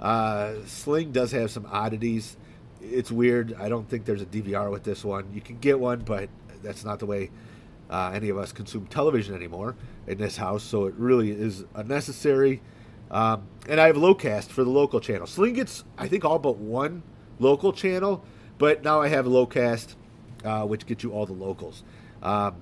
uh, 0.00 0.54
Sling 0.66 1.12
does 1.12 1.32
have 1.32 1.50
some 1.50 1.66
oddities. 1.70 2.36
It's 2.82 3.10
weird. 3.10 3.54
I 3.58 3.68
don't 3.68 3.88
think 3.88 4.04
there's 4.04 4.22
a 4.22 4.26
DVR 4.26 4.70
with 4.70 4.84
this 4.84 5.04
one. 5.04 5.30
You 5.32 5.40
can 5.40 5.58
get 5.58 5.80
one, 5.80 6.00
but 6.00 6.28
that's 6.62 6.84
not 6.84 6.98
the 6.98 7.06
way 7.06 7.30
uh, 7.88 8.12
any 8.14 8.28
of 8.28 8.38
us 8.38 8.52
consume 8.52 8.86
television 8.86 9.34
anymore 9.34 9.76
in 10.06 10.18
this 10.18 10.36
house. 10.36 10.62
So 10.62 10.86
it 10.86 10.94
really 10.96 11.30
is 11.30 11.64
unnecessary. 11.74 12.60
Um, 13.14 13.46
and 13.68 13.80
I 13.80 13.86
have 13.86 13.96
Locast 13.96 14.48
for 14.48 14.64
the 14.64 14.70
local 14.70 15.00
channel. 15.00 15.26
Sling 15.26 15.54
gets, 15.54 15.84
I 15.96 16.08
think, 16.08 16.24
all 16.24 16.38
but 16.38 16.58
one 16.58 17.02
local 17.38 17.72
channel, 17.72 18.22
but 18.58 18.82
now 18.82 19.00
I 19.00 19.08
have 19.08 19.24
Locast 19.24 19.94
uh, 20.44 20.64
which 20.64 20.86
gets 20.86 21.02
you 21.02 21.12
all 21.12 21.26
the 21.26 21.32
locals. 21.32 21.82
Um, 22.22 22.56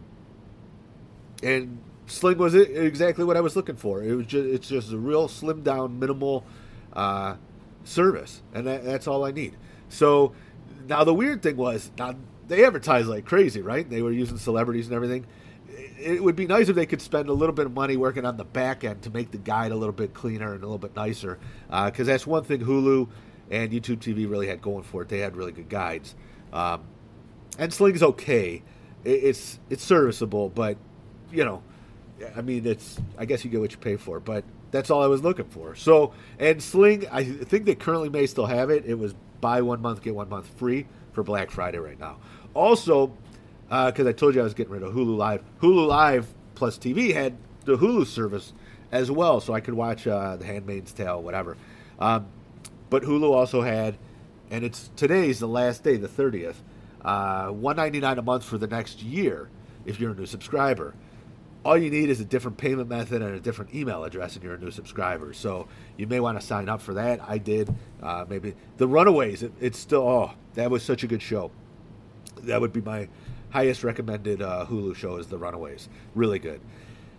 and 1.42 1.78
Sling 2.06 2.38
was 2.38 2.54
exactly 2.54 3.24
what 3.24 3.36
I 3.36 3.40
was 3.40 3.56
looking 3.56 3.76
for. 3.76 4.02
It 4.02 4.14
was 4.14 4.26
just 4.26 4.46
it's 4.46 4.68
just 4.68 4.92
a 4.92 4.98
real 4.98 5.28
slim 5.28 5.62
down, 5.62 5.98
minimal 5.98 6.44
uh, 6.92 7.36
service, 7.84 8.42
and 8.54 8.66
that, 8.66 8.84
that's 8.84 9.06
all 9.06 9.24
I 9.24 9.32
need. 9.32 9.56
So 9.88 10.32
now 10.86 11.04
the 11.04 11.14
weird 11.14 11.42
thing 11.42 11.56
was 11.56 11.90
now 11.98 12.14
they 12.48 12.64
advertise 12.64 13.06
like 13.06 13.24
crazy, 13.24 13.60
right? 13.60 13.88
They 13.88 14.02
were 14.02 14.12
using 14.12 14.36
celebrities 14.38 14.86
and 14.86 14.94
everything. 14.94 15.26
It 15.98 16.22
would 16.22 16.36
be 16.36 16.46
nice 16.46 16.68
if 16.68 16.76
they 16.76 16.86
could 16.86 17.00
spend 17.00 17.28
a 17.28 17.32
little 17.32 17.54
bit 17.54 17.66
of 17.66 17.72
money 17.72 17.96
working 17.96 18.24
on 18.24 18.36
the 18.36 18.44
back 18.44 18.84
end 18.84 19.02
to 19.02 19.10
make 19.10 19.30
the 19.30 19.38
guide 19.38 19.72
a 19.72 19.76
little 19.76 19.92
bit 19.92 20.14
cleaner 20.14 20.54
and 20.54 20.62
a 20.62 20.66
little 20.66 20.78
bit 20.78 20.96
nicer, 20.96 21.38
because 21.66 22.08
uh, 22.08 22.12
that's 22.12 22.26
one 22.26 22.44
thing 22.44 22.60
Hulu 22.60 23.08
and 23.50 23.70
YouTube 23.70 23.98
TV 23.98 24.28
really 24.28 24.48
had 24.48 24.60
going 24.60 24.82
for 24.82 25.02
it. 25.02 25.08
They 25.08 25.18
had 25.18 25.36
really 25.36 25.52
good 25.52 25.68
guides. 25.68 26.14
Um, 26.52 26.82
and 27.58 27.72
Sling's 27.72 28.02
okay. 28.02 28.62
It's 29.04 29.58
it's 29.68 29.84
serviceable, 29.84 30.48
but 30.48 30.76
you 31.30 31.44
know, 31.44 31.62
I 32.36 32.40
mean, 32.40 32.66
it's 32.66 32.98
I 33.18 33.24
guess 33.24 33.44
you 33.44 33.50
get 33.50 33.60
what 33.60 33.72
you 33.72 33.78
pay 33.78 33.96
for. 33.96 34.20
But 34.20 34.44
that's 34.70 34.90
all 34.90 35.02
I 35.02 35.06
was 35.06 35.22
looking 35.22 35.46
for. 35.46 35.74
So 35.74 36.14
and 36.38 36.62
Sling, 36.62 37.06
I 37.10 37.24
think 37.24 37.64
they 37.64 37.74
currently 37.74 38.08
may 38.08 38.26
still 38.26 38.46
have 38.46 38.70
it. 38.70 38.84
It 38.86 38.98
was 38.98 39.14
buy 39.40 39.60
one 39.60 39.82
month 39.82 40.02
get 40.02 40.14
one 40.14 40.28
month 40.28 40.48
free 40.56 40.86
for 41.12 41.22
Black 41.22 41.50
Friday 41.50 41.78
right 41.78 41.98
now. 41.98 42.18
Also, 42.54 43.12
because 43.72 44.04
uh, 44.04 44.10
I 44.10 44.12
told 44.12 44.34
you 44.34 44.42
I 44.42 44.44
was 44.44 44.52
getting 44.52 44.72
rid 44.72 44.82
of 44.82 44.92
Hulu 44.92 45.16
Live, 45.16 45.42
Hulu 45.62 45.86
Live 45.86 46.34
plus 46.54 46.76
TV 46.76 47.14
had 47.14 47.38
the 47.64 47.78
Hulu 47.78 48.06
service 48.06 48.52
as 48.90 49.10
well, 49.10 49.40
so 49.40 49.54
I 49.54 49.60
could 49.60 49.72
watch 49.72 50.06
uh, 50.06 50.36
The 50.36 50.44
Handmaid's 50.44 50.92
Tale, 50.92 51.22
whatever. 51.22 51.56
Um, 51.98 52.26
but 52.90 53.02
Hulu 53.02 53.32
also 53.32 53.62
had, 53.62 53.96
and 54.50 54.62
it's 54.62 54.90
today's 54.94 55.38
the 55.38 55.48
last 55.48 55.82
day, 55.82 55.96
the 55.96 56.08
thirtieth 56.08 56.62
uh, 57.02 57.48
199 57.48 58.18
a 58.18 58.22
month 58.22 58.44
for 58.44 58.58
the 58.58 58.66
next 58.66 59.02
year 59.02 59.48
if 59.86 59.98
you're 59.98 60.12
a 60.12 60.14
new 60.14 60.26
subscriber. 60.26 60.94
All 61.64 61.78
you 61.78 61.90
need 61.90 62.10
is 62.10 62.20
a 62.20 62.26
different 62.26 62.58
payment 62.58 62.90
method 62.90 63.22
and 63.22 63.34
a 63.34 63.40
different 63.40 63.74
email 63.74 64.04
address, 64.04 64.34
and 64.34 64.44
you're 64.44 64.54
a 64.54 64.58
new 64.58 64.70
subscriber. 64.70 65.32
So 65.32 65.66
you 65.96 66.06
may 66.06 66.20
want 66.20 66.38
to 66.38 66.46
sign 66.46 66.68
up 66.68 66.82
for 66.82 66.92
that. 66.94 67.20
I 67.26 67.38
did. 67.38 67.74
Uh, 68.02 68.26
maybe 68.28 68.54
the 68.76 68.86
Runaways. 68.86 69.42
It, 69.44 69.52
it's 69.60 69.78
still. 69.78 70.06
Oh, 70.06 70.32
that 70.54 70.70
was 70.70 70.82
such 70.82 71.04
a 71.04 71.06
good 71.06 71.22
show. 71.22 71.50
That 72.42 72.60
would 72.60 72.72
be 72.72 72.82
my 72.82 73.08
highest 73.52 73.84
recommended 73.84 74.42
uh, 74.42 74.66
Hulu 74.68 74.96
show. 74.96 75.16
Is 75.16 75.28
the 75.28 75.38
Runaways. 75.38 75.88
Really 76.14 76.38
good. 76.38 76.60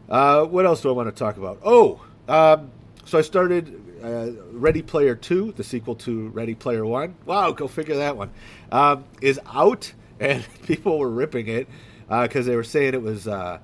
Uh, 0.10 0.44
what 0.46 0.66
else 0.66 0.82
do 0.82 0.90
I 0.90 0.92
want 0.92 1.08
to 1.08 1.18
talk 1.18 1.38
about? 1.38 1.60
Oh, 1.64 2.02
um, 2.28 2.72
so 3.06 3.18
I 3.18 3.22
started 3.22 3.82
uh, 4.04 4.32
Ready 4.52 4.82
Player 4.82 5.16
Two, 5.16 5.54
the 5.54 5.64
sequel 5.64 5.96
to 5.96 6.30
Ready 6.30 6.56
Player 6.56 6.86
One. 6.86 7.16
Wow, 7.26 7.52
go 7.52 7.68
figure 7.68 7.96
that 7.98 8.18
one. 8.18 8.32
Um, 8.72 9.06
is 9.22 9.40
out, 9.46 9.94
and 10.20 10.46
people 10.64 11.00
were 11.00 11.10
ripping 11.10 11.48
it 11.48 11.68
because 12.08 12.48
uh, 12.48 12.50
they 12.50 12.56
were 12.56 12.64
saying 12.64 12.94
it 12.94 13.02
was 13.02 13.28
uh, 13.28 13.60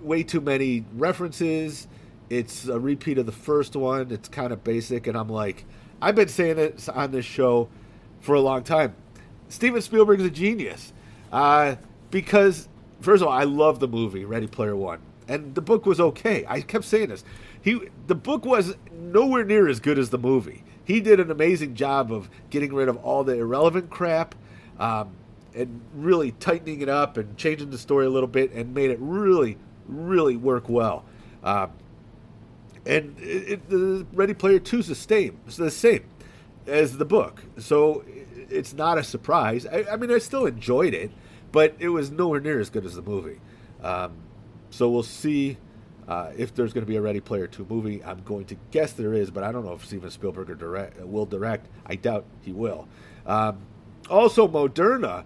way 0.00 0.22
too 0.22 0.40
many 0.40 0.84
references. 0.94 1.88
It's 2.30 2.66
a 2.68 2.78
repeat 2.78 3.18
of 3.18 3.26
the 3.26 3.32
first 3.32 3.74
one. 3.74 4.10
It's 4.10 4.28
kind 4.28 4.52
of 4.52 4.62
basic, 4.62 5.06
and 5.06 5.16
I'm 5.16 5.28
like, 5.28 5.64
I've 6.00 6.14
been 6.14 6.28
saying 6.28 6.58
it 6.58 6.88
on 6.90 7.10
this 7.10 7.24
show 7.24 7.68
for 8.20 8.34
a 8.34 8.40
long 8.40 8.62
time. 8.62 8.94
Steven 9.48 9.80
Spielberg 9.80 10.20
is 10.20 10.26
a 10.26 10.30
genius 10.30 10.92
uh, 11.32 11.76
because, 12.10 12.68
first 13.00 13.22
of 13.22 13.28
all, 13.28 13.34
I 13.34 13.44
love 13.44 13.80
the 13.80 13.88
movie 13.88 14.24
Ready 14.24 14.46
Player 14.46 14.76
One, 14.76 15.00
and 15.26 15.54
the 15.54 15.62
book 15.62 15.86
was 15.86 16.00
okay. 16.00 16.44
I 16.48 16.60
kept 16.60 16.84
saying 16.84 17.08
this 17.08 17.24
he 17.60 17.80
the 18.06 18.14
book 18.14 18.44
was 18.44 18.76
nowhere 18.92 19.44
near 19.44 19.68
as 19.68 19.80
good 19.80 19.98
as 19.98 20.10
the 20.10 20.18
movie. 20.18 20.64
He 20.84 21.00
did 21.00 21.20
an 21.20 21.30
amazing 21.30 21.74
job 21.74 22.12
of 22.12 22.30
getting 22.50 22.72
rid 22.72 22.88
of 22.88 22.96
all 22.98 23.24
the 23.24 23.34
irrelevant 23.34 23.90
crap, 23.90 24.34
um, 24.78 25.10
and 25.54 25.80
really 25.94 26.32
tightening 26.32 26.80
it 26.80 26.88
up 26.88 27.16
and 27.16 27.36
changing 27.36 27.70
the 27.70 27.78
story 27.78 28.06
a 28.06 28.10
little 28.10 28.28
bit 28.28 28.52
and 28.52 28.74
made 28.74 28.90
it 28.90 28.98
really, 29.00 29.58
really 29.86 30.36
work 30.36 30.68
well. 30.68 31.04
Um, 31.42 31.72
and 32.86 33.16
it, 33.18 33.60
it, 33.68 34.06
Ready 34.12 34.34
Player 34.34 34.58
Two 34.58 34.78
is 34.78 34.86
the 34.86 34.94
same. 34.94 35.38
It's 35.46 35.56
the 35.56 35.70
same 35.70 36.04
as 36.66 36.96
the 36.96 37.04
book, 37.04 37.42
so 37.58 38.04
it's 38.48 38.72
not 38.72 38.98
a 38.98 39.04
surprise. 39.04 39.66
I, 39.66 39.84
I, 39.92 39.96
mean, 39.96 40.10
I 40.10 40.18
still 40.18 40.46
enjoyed 40.46 40.94
it, 40.94 41.10
but 41.52 41.74
it 41.78 41.88
was 41.88 42.10
nowhere 42.10 42.40
near 42.40 42.60
as 42.60 42.70
good 42.70 42.84
as 42.84 42.94
the 42.94 43.02
movie. 43.02 43.40
Um, 43.82 44.16
so 44.70 44.90
we'll 44.90 45.02
see 45.02 45.56
uh, 46.08 46.32
if 46.36 46.54
there's 46.54 46.72
going 46.72 46.84
to 46.84 46.90
be 46.90 46.96
a 46.96 47.00
Ready 47.00 47.20
Player 47.20 47.46
2 47.46 47.66
movie, 47.68 48.02
I'm 48.02 48.22
going 48.22 48.46
to 48.46 48.56
guess 48.70 48.92
there 48.92 49.12
is, 49.12 49.30
but 49.30 49.44
I 49.44 49.52
don't 49.52 49.64
know 49.64 49.74
if 49.74 49.84
Steven 49.84 50.10
Spielberg 50.10 50.58
direct, 50.58 51.00
will 51.00 51.26
direct. 51.26 51.68
I 51.86 51.96
doubt 51.96 52.24
he 52.42 52.52
will. 52.52 52.88
Um, 53.26 53.58
also, 54.08 54.48
Moderna, 54.48 55.24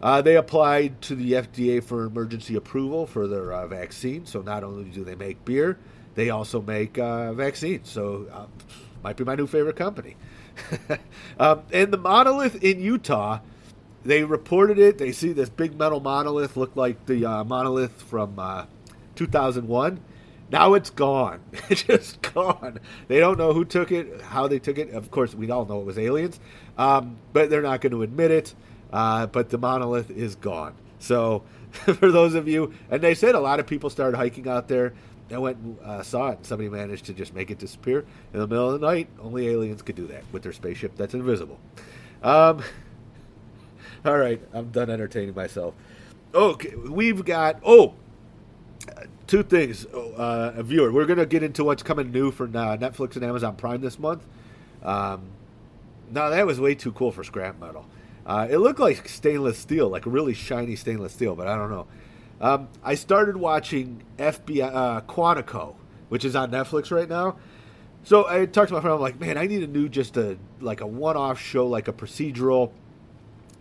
uh, 0.00 0.22
they 0.22 0.36
applied 0.36 1.00
to 1.02 1.14
the 1.14 1.32
FDA 1.32 1.82
for 1.82 2.04
emergency 2.04 2.54
approval 2.54 3.06
for 3.06 3.26
their 3.26 3.52
uh, 3.52 3.66
vaccine. 3.66 4.26
So 4.26 4.42
not 4.42 4.62
only 4.62 4.90
do 4.90 5.04
they 5.04 5.14
make 5.16 5.44
beer, 5.44 5.78
they 6.14 6.30
also 6.30 6.60
make 6.60 6.98
uh, 6.98 7.32
vaccines. 7.32 7.90
So 7.90 8.26
uh, 8.32 8.46
might 9.02 9.16
be 9.16 9.24
my 9.24 9.34
new 9.34 9.46
favorite 9.46 9.76
company. 9.76 10.16
um, 11.40 11.62
and 11.72 11.92
the 11.92 11.98
monolith 11.98 12.62
in 12.62 12.80
Utah, 12.80 13.40
they 14.04 14.24
reported 14.24 14.78
it. 14.78 14.98
They 14.98 15.12
see 15.12 15.32
this 15.32 15.48
big 15.48 15.78
metal 15.78 16.00
monolith, 16.00 16.56
look 16.56 16.76
like 16.76 17.06
the 17.06 17.24
uh, 17.24 17.44
monolith 17.44 18.02
from 18.02 18.66
2001 19.14 20.00
now 20.52 20.74
it's 20.74 20.90
gone. 20.90 21.40
It's 21.70 21.82
just 21.82 22.20
gone. 22.20 22.78
They 23.08 23.18
don't 23.18 23.38
know 23.38 23.54
who 23.54 23.64
took 23.64 23.90
it, 23.90 24.20
how 24.20 24.46
they 24.46 24.58
took 24.58 24.76
it. 24.76 24.90
Of 24.90 25.10
course, 25.10 25.34
we 25.34 25.50
all 25.50 25.64
know 25.64 25.80
it 25.80 25.86
was 25.86 25.98
aliens, 25.98 26.38
um, 26.76 27.16
but 27.32 27.48
they're 27.48 27.62
not 27.62 27.80
going 27.80 27.92
to 27.92 28.02
admit 28.02 28.30
it. 28.30 28.54
Uh, 28.92 29.26
but 29.26 29.48
the 29.48 29.56
monolith 29.56 30.10
is 30.10 30.34
gone. 30.34 30.74
So, 30.98 31.44
for 31.72 32.12
those 32.12 32.34
of 32.34 32.46
you, 32.46 32.74
and 32.90 33.00
they 33.02 33.14
said 33.14 33.34
a 33.34 33.40
lot 33.40 33.58
of 33.58 33.66
people 33.66 33.88
started 33.88 34.18
hiking 34.18 34.46
out 34.46 34.68
there. 34.68 34.92
I 35.30 35.38
went 35.38 35.56
and 35.56 35.78
uh, 35.80 36.02
saw 36.02 36.28
it, 36.28 36.38
and 36.38 36.46
somebody 36.46 36.68
managed 36.68 37.06
to 37.06 37.14
just 37.14 37.32
make 37.32 37.50
it 37.50 37.58
disappear 37.58 38.04
in 38.34 38.40
the 38.40 38.46
middle 38.46 38.70
of 38.70 38.78
the 38.78 38.86
night. 38.86 39.08
Only 39.18 39.48
aliens 39.48 39.80
could 39.80 39.96
do 39.96 40.06
that 40.08 40.24
with 40.30 40.42
their 40.42 40.52
spaceship 40.52 40.94
that's 40.96 41.14
invisible. 41.14 41.58
Um, 42.22 42.62
all 44.04 44.18
right, 44.18 44.40
I'm 44.52 44.70
done 44.70 44.90
entertaining 44.90 45.34
myself. 45.34 45.74
Okay, 46.34 46.74
we've 46.74 47.24
got. 47.24 47.60
Oh, 47.64 47.94
two 49.26 49.42
things, 49.42 49.86
uh, 49.86 50.52
a 50.56 50.62
viewer. 50.62 50.92
We're 50.92 51.06
gonna 51.06 51.26
get 51.26 51.42
into 51.42 51.64
what's 51.64 51.82
coming 51.82 52.10
new 52.10 52.30
for 52.30 52.44
uh, 52.44 52.76
Netflix 52.76 53.16
and 53.16 53.24
Amazon 53.24 53.56
Prime 53.56 53.80
this 53.80 53.98
month. 53.98 54.26
Um, 54.82 55.22
that 56.10 56.46
was 56.46 56.60
way 56.60 56.74
too 56.74 56.92
cool 56.92 57.12
for 57.12 57.24
scrap 57.24 57.58
metal. 57.60 57.86
Uh, 58.26 58.46
it 58.50 58.58
looked 58.58 58.78
like 58.78 59.08
stainless 59.08 59.58
steel, 59.58 59.88
like 59.88 60.04
really 60.06 60.34
shiny 60.34 60.76
stainless 60.76 61.12
steel, 61.12 61.34
but 61.34 61.48
I 61.48 61.56
don't 61.56 61.70
know. 61.70 61.86
Um, 62.40 62.68
I 62.82 62.94
started 62.94 63.36
watching 63.36 64.02
FBI 64.18 64.64
uh, 64.72 65.00
Quantico, 65.02 65.74
which 66.08 66.24
is 66.24 66.36
on 66.36 66.50
Netflix 66.50 66.90
right 66.90 67.08
now. 67.08 67.36
So 68.04 68.26
I 68.28 68.46
talked 68.46 68.68
to 68.68 68.74
my 68.74 68.80
friend. 68.80 68.94
I'm 68.94 69.00
like, 69.00 69.20
man, 69.20 69.38
I 69.38 69.46
need 69.46 69.62
a 69.62 69.66
new, 69.66 69.88
just 69.88 70.16
a 70.16 70.36
like 70.60 70.80
a 70.80 70.86
one-off 70.86 71.40
show, 71.40 71.66
like 71.66 71.88
a 71.88 71.92
procedural. 71.92 72.72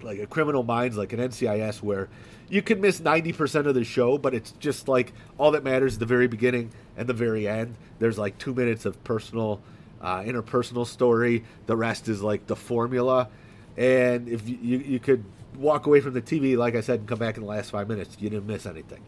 Like 0.04 0.20
a 0.20 0.28
Criminal 0.28 0.64
Minds, 0.64 0.98
like 0.98 1.14
an 1.14 1.20
NCIS, 1.20 1.82
where 1.82 2.10
you 2.50 2.62
can 2.62 2.82
miss 2.82 3.00
ninety 3.00 3.34
percent 3.34 3.68
of 3.68 3.76
the 3.76 3.84
show, 3.84 4.18
but 4.18 4.34
it's 4.34 4.52
just 4.54 4.88
like 4.88 5.14
all 5.38 5.52
that 5.52 5.64
matters 5.64 5.94
is 5.94 6.00
the 6.00 6.06
very 6.06 6.28
beginning 6.28 6.72
and 6.98 7.08
the 7.08 7.14
very 7.14 7.48
end. 7.48 7.76
There's 8.00 8.18
like 8.18 8.38
two 8.38 8.54
minutes 8.54 8.86
of 8.86 9.02
personal, 9.04 9.62
uh, 10.02 10.20
interpersonal 10.22 10.86
story. 10.86 11.44
The 11.66 11.76
rest 11.76 12.08
is 12.08 12.22
like 12.22 12.48
the 12.48 12.56
formula, 12.56 13.30
and 13.78 14.28
if 14.28 14.48
you, 14.48 14.58
you 14.62 14.78
you 14.80 15.00
could 15.00 15.24
walk 15.56 15.86
away 15.86 16.02
from 16.02 16.14
the 16.14 16.22
TV, 16.22 16.58
like 16.58 16.76
I 16.76 16.82
said, 16.82 17.00
and 17.00 17.08
come 17.08 17.20
back 17.20 17.38
in 17.38 17.44
the 17.44 17.50
last 17.50 17.72
five 17.72 17.88
minutes, 17.88 18.18
you 18.20 18.30
didn't 18.30 18.48
miss 18.48 18.66
anything. 18.66 19.02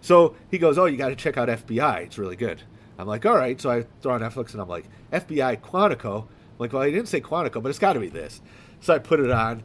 So 0.00 0.34
he 0.50 0.58
goes, 0.58 0.78
"Oh, 0.78 0.86
you 0.86 0.96
got 0.96 1.08
to 1.08 1.16
check 1.16 1.36
out 1.36 1.48
FBI. 1.48 2.02
It's 2.02 2.18
really 2.18 2.36
good." 2.36 2.62
I'm 2.98 3.06
like, 3.06 3.24
"All 3.24 3.36
right." 3.36 3.60
So 3.60 3.70
I 3.70 3.86
throw 4.02 4.14
on 4.14 4.20
Netflix, 4.20 4.52
and 4.52 4.60
I'm 4.60 4.68
like, 4.68 4.86
"FBI 5.12 5.60
Quantico." 5.60 6.26
I'm 6.60 6.64
like, 6.64 6.74
well, 6.74 6.82
I 6.82 6.90
didn't 6.90 7.08
say 7.08 7.22
Quantico, 7.22 7.62
but 7.62 7.70
it's 7.70 7.78
got 7.78 7.94
to 7.94 8.00
be 8.00 8.10
this. 8.10 8.42
So 8.80 8.94
I 8.94 8.98
put 8.98 9.18
it 9.18 9.30
on. 9.30 9.62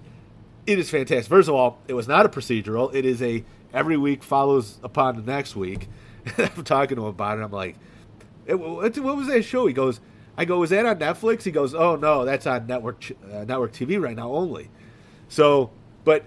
It 0.68 0.80
is 0.80 0.90
fantastic. 0.90 1.30
First 1.30 1.48
of 1.48 1.54
all, 1.54 1.80
it 1.88 1.94
was 1.94 2.08
not 2.08 2.26
a 2.26 2.30
procedural. 2.30 2.94
It 2.94 3.06
is 3.06 3.22
a 3.22 3.44
every 3.74 3.98
week 3.98 4.24
follows 4.24 4.80
upon 4.84 5.16
the 5.16 5.22
next 5.22 5.56
week. 5.56 5.88
I'm 6.38 6.64
talking 6.64 6.96
to 6.96 7.04
him 7.04 7.10
about 7.10 7.38
it. 7.38 7.44
I'm 7.44 7.52
like, 7.52 7.76
"It 8.48 8.56
"What 8.56 9.16
was 9.16 9.28
that 9.28 9.44
show?" 9.44 9.68
He 9.68 9.74
goes, 9.74 10.00
"I 10.38 10.46
go, 10.46 10.64
is 10.64 10.72
that 10.72 10.86
on 10.86 10.98
Netflix?" 10.98 11.44
He 11.44 11.52
goes, 11.52 11.76
"Oh 11.76 11.96
no, 11.96 12.26
that's 12.26 12.48
on 12.48 12.66
network 12.66 13.04
uh, 13.32 13.46
network 13.46 13.74
TV 13.74 14.02
right 14.02 14.16
now 14.16 14.32
only." 14.32 14.70
So, 15.30 15.70
but 16.04 16.26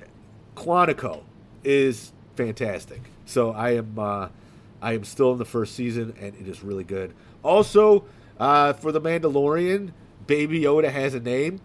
Quantico 0.55 1.23
is 1.65 2.13
fantastic. 2.37 3.11
So 3.27 3.51
I 3.51 3.71
am 3.71 3.99
uh, 3.99 4.29
I 4.81 4.93
am 4.93 5.03
still 5.03 5.33
in 5.33 5.39
the 5.39 5.45
first 5.45 5.75
season, 5.75 6.15
and 6.21 6.37
it 6.37 6.47
is 6.47 6.63
really 6.63 6.85
good. 6.85 7.13
Also, 7.43 8.05
uh, 8.39 8.73
for 8.73 8.93
the 8.93 9.01
Mandalorian, 9.01 9.91
Baby 10.29 10.61
Yoda 10.61 10.93
has 10.93 11.15
a 11.15 11.21
name. 11.21 11.61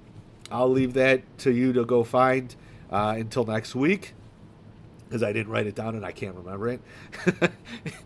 I'll 0.51 0.69
leave 0.69 0.93
that 0.93 1.21
to 1.39 1.51
you 1.51 1.73
to 1.73 1.85
go 1.85 2.03
find 2.03 2.55
uh, 2.93 3.15
until 3.17 3.43
next 3.43 3.73
week, 3.73 4.13
because 5.07 5.23
I 5.23 5.33
didn't 5.33 5.51
write 5.51 5.65
it 5.65 5.75
down 5.75 5.95
and 5.95 6.05
I 6.05 6.11
can't 6.11 6.35
remember 6.35 6.69
it. 6.69 6.81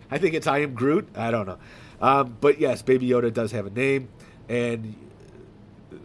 I 0.10 0.18
think 0.18 0.34
it's 0.34 0.48
I 0.48 0.60
am 0.60 0.74
Groot. 0.74 1.10
I 1.14 1.30
don't 1.30 1.46
know, 1.46 1.58
um, 2.02 2.38
but 2.40 2.60
yes, 2.60 2.82
Baby 2.82 3.10
Yoda 3.10 3.32
does 3.32 3.52
have 3.52 3.66
a 3.66 3.70
name, 3.70 4.08
and 4.48 4.96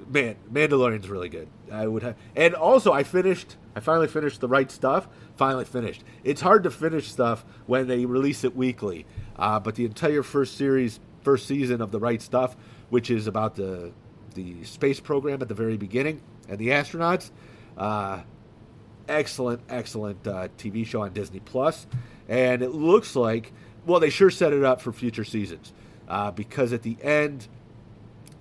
man, 0.08 0.34
Mandalorian's 0.52 1.08
really 1.08 1.28
good. 1.28 1.48
I 1.70 1.86
would 1.86 2.02
have, 2.02 2.16
and 2.34 2.54
also 2.54 2.92
I 2.92 3.04
finished. 3.04 3.56
I 3.74 3.80
finally 3.80 4.08
finished 4.08 4.40
the 4.40 4.48
right 4.48 4.70
stuff. 4.70 5.08
Finally 5.36 5.64
finished. 5.64 6.02
It's 6.24 6.40
hard 6.40 6.64
to 6.64 6.70
finish 6.70 7.10
stuff 7.10 7.44
when 7.66 7.86
they 7.86 8.04
release 8.04 8.42
it 8.44 8.54
weekly, 8.54 9.06
uh, 9.36 9.60
but 9.60 9.76
the 9.76 9.84
entire 9.84 10.22
first 10.22 10.56
series, 10.58 10.98
first 11.22 11.46
season 11.46 11.80
of 11.80 11.92
the 11.92 12.00
right 12.00 12.20
stuff, 12.20 12.56
which 12.90 13.10
is 13.10 13.28
about 13.28 13.54
the 13.54 13.92
the 14.34 14.64
space 14.64 14.98
program 14.98 15.40
at 15.40 15.48
the 15.48 15.54
very 15.54 15.76
beginning 15.76 16.20
and 16.48 16.58
the 16.58 16.68
astronauts. 16.68 17.30
Uh, 17.78 18.22
excellent, 19.12 19.60
excellent 19.68 20.26
uh, 20.26 20.48
TV 20.58 20.86
show 20.86 21.02
on 21.02 21.12
Disney 21.12 21.40
Plus, 21.40 21.86
and 22.28 22.62
it 22.62 22.70
looks 22.70 23.14
like 23.14 23.52
well 23.86 24.00
they 24.00 24.10
sure 24.10 24.30
set 24.30 24.52
it 24.52 24.64
up 24.64 24.80
for 24.80 24.92
future 24.92 25.24
seasons 25.24 25.72
uh, 26.08 26.30
because 26.30 26.72
at 26.72 26.82
the 26.82 26.96
end 27.02 27.48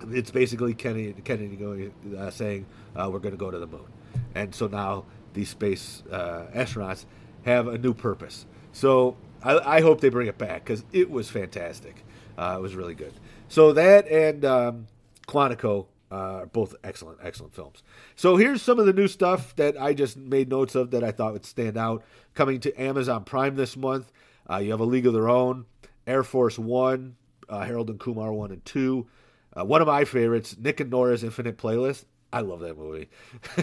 it's 0.09 0.31
basically 0.31 0.73
Kennedy, 0.73 1.13
Kennedy 1.23 1.55
going, 1.55 1.93
uh, 2.17 2.31
saying 2.31 2.65
uh, 2.95 3.09
we're 3.11 3.19
going 3.19 3.33
to 3.33 3.37
go 3.37 3.51
to 3.51 3.59
the 3.59 3.67
moon, 3.67 3.87
and 4.33 4.53
so 4.53 4.67
now 4.67 5.05
these 5.33 5.49
space 5.49 6.03
uh, 6.11 6.47
astronauts 6.55 7.05
have 7.45 7.67
a 7.67 7.77
new 7.77 7.93
purpose. 7.93 8.45
So 8.71 9.17
I, 9.43 9.77
I 9.77 9.81
hope 9.81 10.01
they 10.01 10.09
bring 10.09 10.27
it 10.27 10.37
back 10.37 10.63
because 10.63 10.83
it 10.91 11.09
was 11.09 11.29
fantastic. 11.29 12.03
Uh, 12.37 12.55
it 12.57 12.61
was 12.61 12.75
really 12.75 12.95
good. 12.95 13.13
So 13.47 13.73
that 13.73 14.07
and 14.07 14.45
um, 14.45 14.87
Quantico 15.27 15.87
uh, 16.11 16.45
both 16.45 16.75
excellent, 16.83 17.19
excellent 17.23 17.55
films. 17.55 17.81
So 18.15 18.35
here's 18.35 18.61
some 18.61 18.77
of 18.77 18.85
the 18.85 18.93
new 18.93 19.07
stuff 19.07 19.55
that 19.55 19.79
I 19.81 19.93
just 19.93 20.17
made 20.17 20.49
notes 20.49 20.75
of 20.75 20.91
that 20.91 21.03
I 21.03 21.11
thought 21.11 21.33
would 21.33 21.45
stand 21.45 21.77
out. 21.77 22.03
Coming 22.35 22.59
to 22.61 22.81
Amazon 22.81 23.23
Prime 23.23 23.55
this 23.55 23.75
month, 23.75 24.11
uh, 24.49 24.57
you 24.57 24.71
have 24.71 24.79
A 24.79 24.85
League 24.85 25.07
of 25.07 25.13
Their 25.13 25.29
Own, 25.29 25.65
Air 26.05 26.23
Force 26.23 26.59
One, 26.59 27.15
Harold 27.49 27.89
and 27.89 27.99
Kumar 27.99 28.31
One 28.31 28.51
and 28.51 28.63
Two. 28.65 29.07
Uh, 29.53 29.65
one 29.65 29.81
of 29.81 29.87
my 29.87 30.05
favorites, 30.05 30.55
Nick 30.57 30.79
and 30.79 30.89
Nora's 30.89 31.23
Infinite 31.23 31.57
Playlist. 31.57 32.05
I 32.31 32.41
love 32.41 32.61
that 32.61 32.77
movie. 32.77 33.09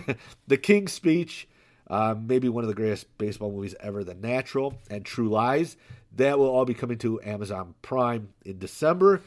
the 0.46 0.58
King's 0.58 0.92
Speech, 0.92 1.48
uh, 1.88 2.14
maybe 2.20 2.50
one 2.50 2.64
of 2.64 2.68
the 2.68 2.74
greatest 2.74 3.16
baseball 3.16 3.50
movies 3.50 3.74
ever, 3.80 4.04
The 4.04 4.14
Natural 4.14 4.74
and 4.90 5.04
True 5.04 5.30
Lies. 5.30 5.76
That 6.16 6.38
will 6.38 6.48
all 6.48 6.66
be 6.66 6.74
coming 6.74 6.98
to 6.98 7.20
Amazon 7.22 7.74
Prime 7.80 8.28
in 8.44 8.58
December. 8.58 9.22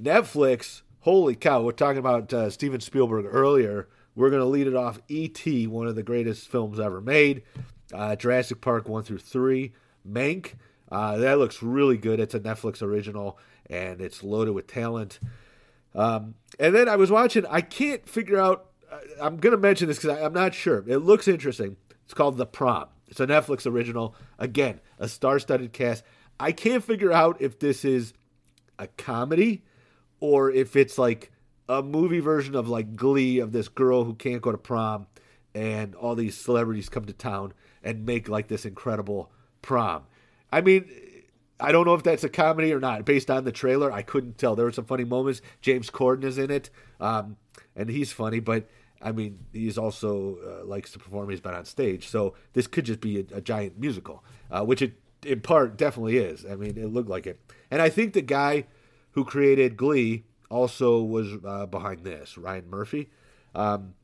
Netflix, 0.00 0.82
holy 1.06 1.36
cow, 1.36 1.62
we're 1.62 1.70
talking 1.70 2.00
about 2.00 2.32
uh, 2.32 2.50
Steven 2.50 2.80
Spielberg 2.80 3.26
earlier. 3.28 3.88
We're 4.16 4.28
going 4.28 4.42
to 4.42 4.48
lead 4.48 4.66
it 4.66 4.74
off 4.74 4.98
E.T., 5.06 5.68
one 5.68 5.86
of 5.86 5.94
the 5.94 6.02
greatest 6.02 6.48
films 6.48 6.80
ever 6.80 7.00
made. 7.00 7.44
Uh, 7.94 8.16
Jurassic 8.16 8.60
Park 8.60 8.88
1 8.88 9.04
through 9.04 9.18
3. 9.18 9.72
Mank, 10.04 10.54
uh, 10.90 11.16
that 11.18 11.38
looks 11.38 11.62
really 11.62 11.96
good. 11.96 12.18
It's 12.18 12.34
a 12.34 12.40
Netflix 12.40 12.82
original 12.82 13.38
and 13.70 14.00
it's 14.00 14.24
loaded 14.24 14.52
with 14.52 14.66
talent. 14.66 15.20
Um, 15.94 16.34
and 16.58 16.74
then 16.74 16.88
I 16.88 16.96
was 16.96 17.12
watching. 17.12 17.46
I 17.46 17.60
can't 17.60 18.08
figure 18.08 18.40
out. 18.40 18.70
I'm 19.22 19.36
going 19.36 19.52
to 19.52 19.58
mention 19.58 19.86
this 19.86 20.00
because 20.00 20.18
I'm 20.20 20.32
not 20.32 20.54
sure. 20.54 20.82
It 20.88 20.98
looks 20.98 21.28
interesting. 21.28 21.76
It's 22.04 22.14
called 22.14 22.36
The 22.36 22.46
Prom. 22.46 22.86
It's 23.06 23.20
a 23.20 23.28
Netflix 23.28 23.64
original. 23.64 24.16
Again, 24.40 24.80
a 24.98 25.06
star-studded 25.06 25.72
cast. 25.72 26.02
I 26.40 26.50
can't 26.50 26.82
figure 26.82 27.12
out 27.12 27.40
if 27.40 27.60
this 27.60 27.84
is 27.84 28.12
a 28.76 28.88
comedy 28.88 29.62
or 30.20 30.50
if 30.50 30.76
it's 30.76 30.98
like 30.98 31.30
a 31.68 31.82
movie 31.82 32.20
version 32.20 32.54
of 32.54 32.68
like 32.68 32.96
Glee 32.96 33.38
of 33.38 33.52
this 33.52 33.68
girl 33.68 34.04
who 34.04 34.14
can't 34.14 34.42
go 34.42 34.52
to 34.52 34.58
prom 34.58 35.06
and 35.54 35.94
all 35.94 36.14
these 36.14 36.36
celebrities 36.36 36.88
come 36.88 37.04
to 37.06 37.12
town 37.12 37.52
and 37.82 38.04
make 38.04 38.28
like 38.28 38.48
this 38.48 38.64
incredible 38.64 39.30
prom. 39.62 40.04
I 40.52 40.60
mean, 40.60 40.88
I 41.58 41.72
don't 41.72 41.86
know 41.86 41.94
if 41.94 42.02
that's 42.02 42.24
a 42.24 42.28
comedy 42.28 42.72
or 42.72 42.80
not. 42.80 43.04
Based 43.04 43.30
on 43.30 43.44
the 43.44 43.52
trailer, 43.52 43.90
I 43.90 44.02
couldn't 44.02 44.38
tell. 44.38 44.54
There 44.54 44.66
were 44.66 44.72
some 44.72 44.84
funny 44.84 45.04
moments. 45.04 45.40
James 45.62 45.90
Corden 45.90 46.24
is 46.24 46.38
in 46.38 46.50
it, 46.50 46.70
um, 47.00 47.36
and 47.74 47.88
he's 47.88 48.12
funny. 48.12 48.40
But 48.40 48.68
I 49.00 49.12
mean, 49.12 49.38
he's 49.52 49.78
also 49.78 50.36
uh, 50.46 50.64
likes 50.66 50.92
to 50.92 50.98
perform. 50.98 51.30
He's 51.30 51.40
been 51.40 51.54
on 51.54 51.64
stage, 51.64 52.08
so 52.08 52.34
this 52.52 52.66
could 52.66 52.84
just 52.84 53.00
be 53.00 53.20
a, 53.20 53.36
a 53.36 53.40
giant 53.40 53.78
musical, 53.78 54.22
uh, 54.50 54.64
which 54.64 54.82
it 54.82 54.94
in 55.24 55.40
part 55.40 55.76
definitely 55.76 56.18
is. 56.18 56.44
I 56.44 56.54
mean, 56.56 56.76
it 56.76 56.92
looked 56.92 57.08
like 57.08 57.26
it. 57.26 57.40
And 57.70 57.80
I 57.80 57.88
think 57.88 58.12
the 58.12 58.22
guy 58.22 58.66
who 59.16 59.24
created 59.24 59.76
Glee 59.76 60.22
also 60.48 61.02
was 61.02 61.32
uh, 61.44 61.66
behind 61.66 62.04
this, 62.04 62.38
Ryan 62.38 62.70
Murphy. 62.70 63.10
Um, 63.52 63.94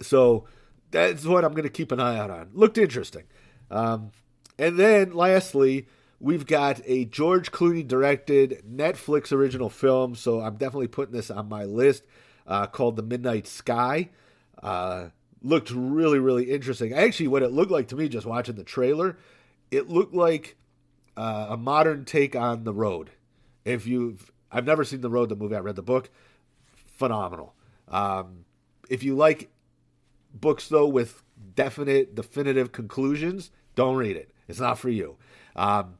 so 0.00 0.46
that's 0.92 1.24
what 1.24 1.44
I'm 1.44 1.50
going 1.50 1.64
to 1.64 1.68
keep 1.68 1.90
an 1.90 1.98
eye 1.98 2.16
out 2.16 2.30
on. 2.30 2.50
Looked 2.54 2.78
interesting. 2.78 3.24
Um, 3.68 4.12
and 4.56 4.78
then 4.78 5.12
lastly 5.12 5.88
We've 6.20 6.46
got 6.46 6.80
a 6.84 7.04
George 7.04 7.52
Clooney 7.52 7.86
directed 7.86 8.64
Netflix 8.68 9.30
original 9.30 9.70
film, 9.70 10.16
so 10.16 10.40
I'm 10.40 10.56
definitely 10.56 10.88
putting 10.88 11.14
this 11.14 11.30
on 11.30 11.48
my 11.48 11.64
list 11.64 12.04
uh, 12.44 12.66
called 12.66 12.96
The 12.96 13.04
Midnight 13.04 13.46
Sky. 13.46 14.10
Uh, 14.60 15.10
looked 15.42 15.70
really, 15.70 16.18
really 16.18 16.50
interesting. 16.50 16.92
Actually, 16.92 17.28
what 17.28 17.44
it 17.44 17.52
looked 17.52 17.70
like 17.70 17.86
to 17.88 17.96
me 17.96 18.08
just 18.08 18.26
watching 18.26 18.56
the 18.56 18.64
trailer, 18.64 19.16
it 19.70 19.88
looked 19.88 20.12
like 20.12 20.56
uh, 21.16 21.46
a 21.50 21.56
modern 21.56 22.04
take 22.04 22.34
on 22.34 22.64
The 22.64 22.74
Road. 22.74 23.10
If 23.68 23.86
you've, 23.86 24.30
I've 24.50 24.66
never 24.66 24.84
seen 24.84 25.00
The 25.00 25.10
Road, 25.10 25.28
the 25.28 25.36
movie, 25.36 25.54
I 25.54 25.60
read 25.60 25.76
the 25.76 25.82
book. 25.82 26.10
Phenomenal. 26.86 27.54
Um, 27.88 28.44
if 28.88 29.02
you 29.02 29.14
like 29.14 29.50
books, 30.34 30.68
though, 30.68 30.86
with 30.86 31.22
definite, 31.54 32.14
definitive 32.14 32.72
conclusions, 32.72 33.50
don't 33.74 33.96
read 33.96 34.16
it. 34.16 34.32
It's 34.48 34.60
not 34.60 34.78
for 34.78 34.88
you. 34.88 35.16
Um, 35.54 35.98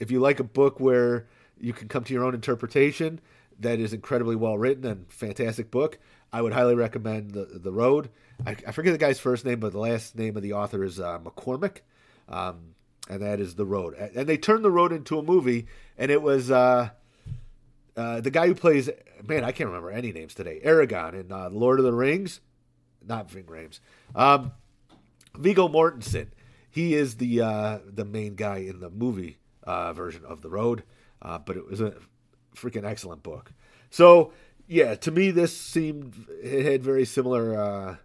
if 0.00 0.10
you 0.10 0.20
like 0.20 0.40
a 0.40 0.44
book 0.44 0.80
where 0.80 1.28
you 1.60 1.72
can 1.72 1.88
come 1.88 2.04
to 2.04 2.12
your 2.12 2.24
own 2.24 2.34
interpretation, 2.34 3.20
that 3.60 3.78
is 3.78 3.92
incredibly 3.92 4.34
well 4.36 4.58
written 4.58 4.84
and 4.84 5.10
fantastic 5.12 5.70
book. 5.70 5.98
I 6.32 6.42
would 6.42 6.52
highly 6.52 6.74
recommend 6.74 7.30
the 7.30 7.44
the 7.44 7.70
Road. 7.70 8.10
I, 8.44 8.56
I 8.66 8.72
forget 8.72 8.92
the 8.92 8.98
guy's 8.98 9.20
first 9.20 9.44
name, 9.44 9.60
but 9.60 9.70
the 9.72 9.78
last 9.78 10.16
name 10.18 10.36
of 10.36 10.42
the 10.42 10.54
author 10.54 10.82
is 10.82 10.98
uh, 10.98 11.20
McCormick, 11.20 11.78
um, 12.28 12.74
and 13.08 13.22
that 13.22 13.38
is 13.38 13.54
the 13.54 13.64
Road. 13.64 13.94
And 13.94 14.26
they 14.26 14.36
turned 14.36 14.64
the 14.64 14.70
Road 14.72 14.92
into 14.92 15.16
a 15.18 15.22
movie, 15.22 15.66
and 15.96 16.10
it 16.10 16.20
was 16.20 16.50
uh, 16.50 16.90
uh, 17.96 18.20
the 18.20 18.30
guy 18.30 18.46
who 18.46 18.54
plays 18.54 18.90
man 19.26 19.44
I 19.44 19.52
can't 19.52 19.68
remember 19.68 19.90
any 19.90 20.12
names 20.12 20.34
today. 20.34 20.60
Aragorn 20.64 21.14
in 21.14 21.32
uh, 21.32 21.48
Lord 21.50 21.78
of 21.78 21.84
the 21.84 21.92
Rings, 21.92 22.40
not 23.06 23.30
Ving 23.30 23.44
Rhames. 23.44 23.80
Um, 24.14 24.52
Viggo 25.36 25.68
Mortensen. 25.68 26.28
He 26.70 26.94
is 26.94 27.16
the 27.16 27.40
uh, 27.40 27.78
the 27.86 28.04
main 28.04 28.34
guy 28.34 28.58
in 28.58 28.80
the 28.80 28.90
movie 28.90 29.38
uh, 29.62 29.92
version 29.92 30.24
of 30.24 30.42
The 30.42 30.50
Road, 30.50 30.82
uh, 31.22 31.38
but 31.38 31.56
it 31.56 31.66
was 31.66 31.80
a 31.80 31.94
freaking 32.56 32.84
excellent 32.84 33.22
book. 33.22 33.52
So, 33.90 34.32
yeah, 34.66 34.96
to 34.96 35.10
me, 35.12 35.30
this 35.30 35.56
seemed 35.56 36.26
it 36.42 36.66
had 36.66 36.82
very 36.82 37.04
similar 37.04 37.98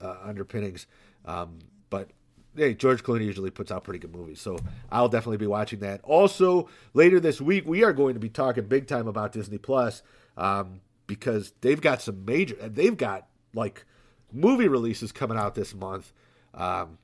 underpinnings. 0.00 0.86
Um, 1.24 1.58
but 1.90 2.10
hey, 2.56 2.74
George 2.74 3.02
Clooney 3.02 3.24
usually 3.24 3.50
puts 3.50 3.70
out 3.70 3.84
pretty 3.84 3.98
good 3.98 4.14
movies, 4.14 4.40
so 4.40 4.58
I'll 4.90 5.08
definitely 5.08 5.38
be 5.38 5.46
watching 5.46 5.80
that. 5.80 6.00
Also, 6.04 6.68
later 6.94 7.20
this 7.20 7.40
week, 7.40 7.66
we 7.66 7.82
are 7.84 7.92
going 7.92 8.14
to 8.14 8.20
be 8.20 8.28
talking 8.28 8.64
big 8.66 8.86
time 8.86 9.08
about 9.08 9.32
Disney 9.32 9.58
Plus 9.58 10.02
um, 10.36 10.80
because 11.06 11.52
they've 11.60 11.80
got 11.80 12.02
some 12.02 12.24
major, 12.24 12.54
they've 12.56 12.96
got 12.96 13.26
like 13.54 13.84
movie 14.32 14.68
releases 14.68 15.12
coming 15.12 15.36
out 15.38 15.54
this 15.54 15.74
month 15.74 16.12
Um, 16.54 16.98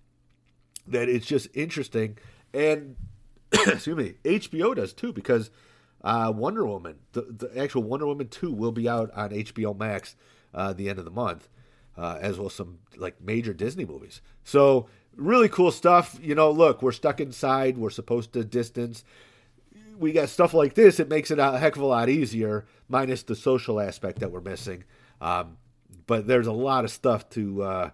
that 0.87 1.09
it's 1.09 1.27
just 1.27 1.49
interesting, 1.55 2.19
and 2.55 2.97
excuse 3.53 3.97
me, 3.97 4.15
HBO 4.25 4.75
does 4.75 4.93
too 4.93 5.13
because 5.13 5.51
uh, 6.03 6.33
Wonder 6.35 6.65
Woman, 6.67 6.97
the, 7.13 7.23
the 7.23 7.59
actual 7.59 7.83
Wonder 7.83 8.07
Woman 8.07 8.29
two, 8.29 8.53
will 8.53 8.73
be 8.73 8.89
out 8.89 9.11
on 9.15 9.31
HBO 9.31 9.77
Max 9.77 10.17
uh, 10.55 10.73
the 10.73 10.89
end 10.89 10.99
of 10.99 11.05
the 11.05 11.11
month, 11.11 11.49
uh, 11.97 12.19
as 12.21 12.39
well 12.39 12.47
as 12.47 12.55
some 12.55 12.79
like 12.97 13.21
major 13.21 13.53
Disney 13.53 13.85
movies. 13.85 14.21
So 14.45 14.89
really 15.17 15.49
cool 15.49 15.71
stuff. 15.71 16.19
You 16.23 16.35
know, 16.35 16.51
look, 16.51 16.83
we're 16.83 16.93
stuck 16.93 17.21
inside. 17.21 17.79
We're 17.79 17.91
supposed 17.91 18.33
to 18.35 18.45
distance. 18.45 19.05
We 19.99 20.13
got 20.13 20.29
stuff 20.29 20.55
like 20.55 20.75
this. 20.75 21.01
It 21.01 21.09
makes 21.09 21.31
it 21.31 21.39
a 21.39 21.59
heck 21.59 21.77
of 21.77 21.83
a 21.83 21.87
lot 21.87 22.09
easier, 22.09 22.67
minus 22.89 23.23
the 23.23 23.35
social 23.35 23.81
aspect 23.81 24.21
that 24.21 24.31
we're 24.31 24.41
missing. 24.41 24.85
Um, 25.21 25.59
but 26.07 26.27
there's 26.27 26.47
a 26.47 26.53
lot 26.53 26.85
of 26.85 26.91
stuff 26.91 27.29
to 27.31 27.63
uh, 27.63 27.91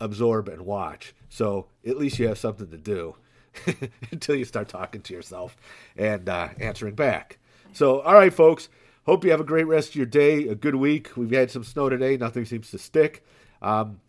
absorb 0.00 0.48
and 0.48 0.62
watch. 0.62 1.14
So 1.28 1.68
at 1.86 1.96
least 1.96 2.18
you 2.18 2.26
have 2.28 2.38
something 2.38 2.68
to 2.70 2.76
do 2.76 3.16
until 4.10 4.34
you 4.34 4.44
start 4.44 4.68
talking 4.68 5.02
to 5.02 5.14
yourself 5.14 5.56
and 5.96 6.28
uh, 6.28 6.48
answering 6.58 6.94
back. 6.94 7.38
So, 7.72 8.00
all 8.00 8.14
right, 8.14 8.34
folks. 8.34 8.68
Hope 9.04 9.24
you 9.24 9.30
have 9.30 9.40
a 9.40 9.44
great 9.44 9.68
rest 9.68 9.90
of 9.90 9.94
your 9.94 10.06
day, 10.06 10.48
a 10.48 10.56
good 10.56 10.74
week. 10.74 11.16
We've 11.16 11.30
had 11.30 11.52
some 11.52 11.62
snow 11.62 11.88
today. 11.88 12.16
Nothing 12.16 12.44
seems 12.44 12.72
to 12.72 12.78
stick 12.78 13.24
um, 13.62 14.00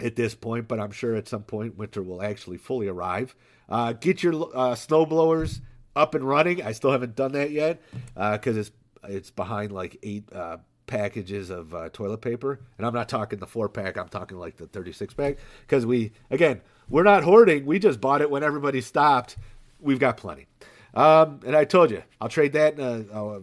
at 0.00 0.16
this 0.16 0.34
point, 0.34 0.68
but 0.68 0.80
I'm 0.80 0.92
sure 0.92 1.14
at 1.14 1.28
some 1.28 1.42
point 1.42 1.76
winter 1.76 2.02
will 2.02 2.22
actually 2.22 2.58
fully 2.58 2.88
arrive. 2.88 3.34
Uh, 3.68 3.92
get 3.92 4.22
your 4.22 4.48
uh, 4.54 4.74
snow 4.74 5.04
blowers 5.04 5.60
up 5.96 6.14
and 6.14 6.26
running. 6.26 6.62
I 6.62 6.72
still 6.72 6.92
haven't 6.92 7.16
done 7.16 7.32
that 7.32 7.50
yet 7.50 7.82
because 8.14 8.56
uh, 8.56 8.60
it's 8.60 8.70
it's 9.04 9.30
behind 9.30 9.72
like 9.72 9.98
eight 10.02 10.32
uh, 10.32 10.58
packages 10.86 11.50
of 11.50 11.74
uh, 11.74 11.88
toilet 11.92 12.18
paper, 12.18 12.60
and 12.78 12.86
I'm 12.86 12.94
not 12.94 13.08
talking 13.08 13.38
the 13.38 13.46
four 13.46 13.68
pack. 13.68 13.96
I'm 13.96 14.08
talking 14.08 14.38
like 14.38 14.56
the 14.56 14.66
36 14.66 15.14
pack 15.14 15.36
because 15.62 15.84
we 15.84 16.12
again 16.30 16.60
we're 16.88 17.02
not 17.02 17.22
hoarding. 17.22 17.66
We 17.66 17.78
just 17.78 18.00
bought 18.00 18.22
it 18.22 18.30
when 18.30 18.42
everybody 18.42 18.80
stopped. 18.80 19.36
We've 19.80 19.98
got 19.98 20.16
plenty. 20.16 20.46
Um, 20.94 21.40
and 21.46 21.54
I 21.54 21.64
told 21.64 21.90
you, 21.90 22.02
I'll 22.20 22.30
trade 22.30 22.54
that 22.54 22.78
in 22.78 22.80
a, 22.80 23.16
a, 23.16 23.42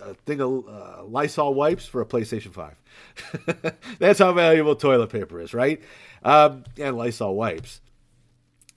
a 0.00 0.14
thing 0.14 0.40
of 0.40 0.68
uh, 0.68 1.04
Lysol 1.04 1.54
wipes 1.54 1.86
for 1.86 2.00
a 2.00 2.06
PlayStation 2.06 2.52
5. 2.52 3.74
That's 3.98 4.18
how 4.18 4.32
valuable 4.32 4.76
toilet 4.76 5.10
paper 5.10 5.40
is, 5.40 5.54
right? 5.54 5.82
Um, 6.22 6.64
and 6.78 6.96
Lysol 6.96 7.34
wipes. 7.34 7.80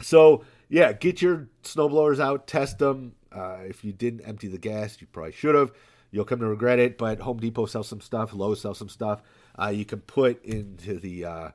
So, 0.02 0.44
yeah, 0.70 0.94
get 0.94 1.22
your 1.22 1.48
snowblowers 1.64 2.20
out, 2.20 2.48
test 2.48 2.80
them. 2.80 3.14
Uh, 3.32 3.60
if 3.68 3.84
you 3.84 3.94
didn't 3.94 4.22
empty 4.22 4.48
the 4.48 4.58
gas, 4.58 5.00
you 5.00 5.08
probably 5.08 5.32
should 5.32 5.56
have. 5.56 5.72
You'll 6.12 6.26
come 6.26 6.40
to 6.40 6.48
regret 6.48 6.80
it, 6.80 6.98
but 6.98 7.20
Home 7.22 7.38
Depot 7.38 7.66
sells 7.66 7.88
some 7.88 8.02
stuff, 8.02 8.34
Lowe's 8.34 8.62
sells 8.62 8.78
some 8.78 8.90
stuff. 8.90 9.22
Uh, 9.58 9.70
you 9.70 9.86
can 9.86 10.02
put 10.02 10.44
into 10.44 11.00
the 11.00 11.26
uh, 11.26 11.50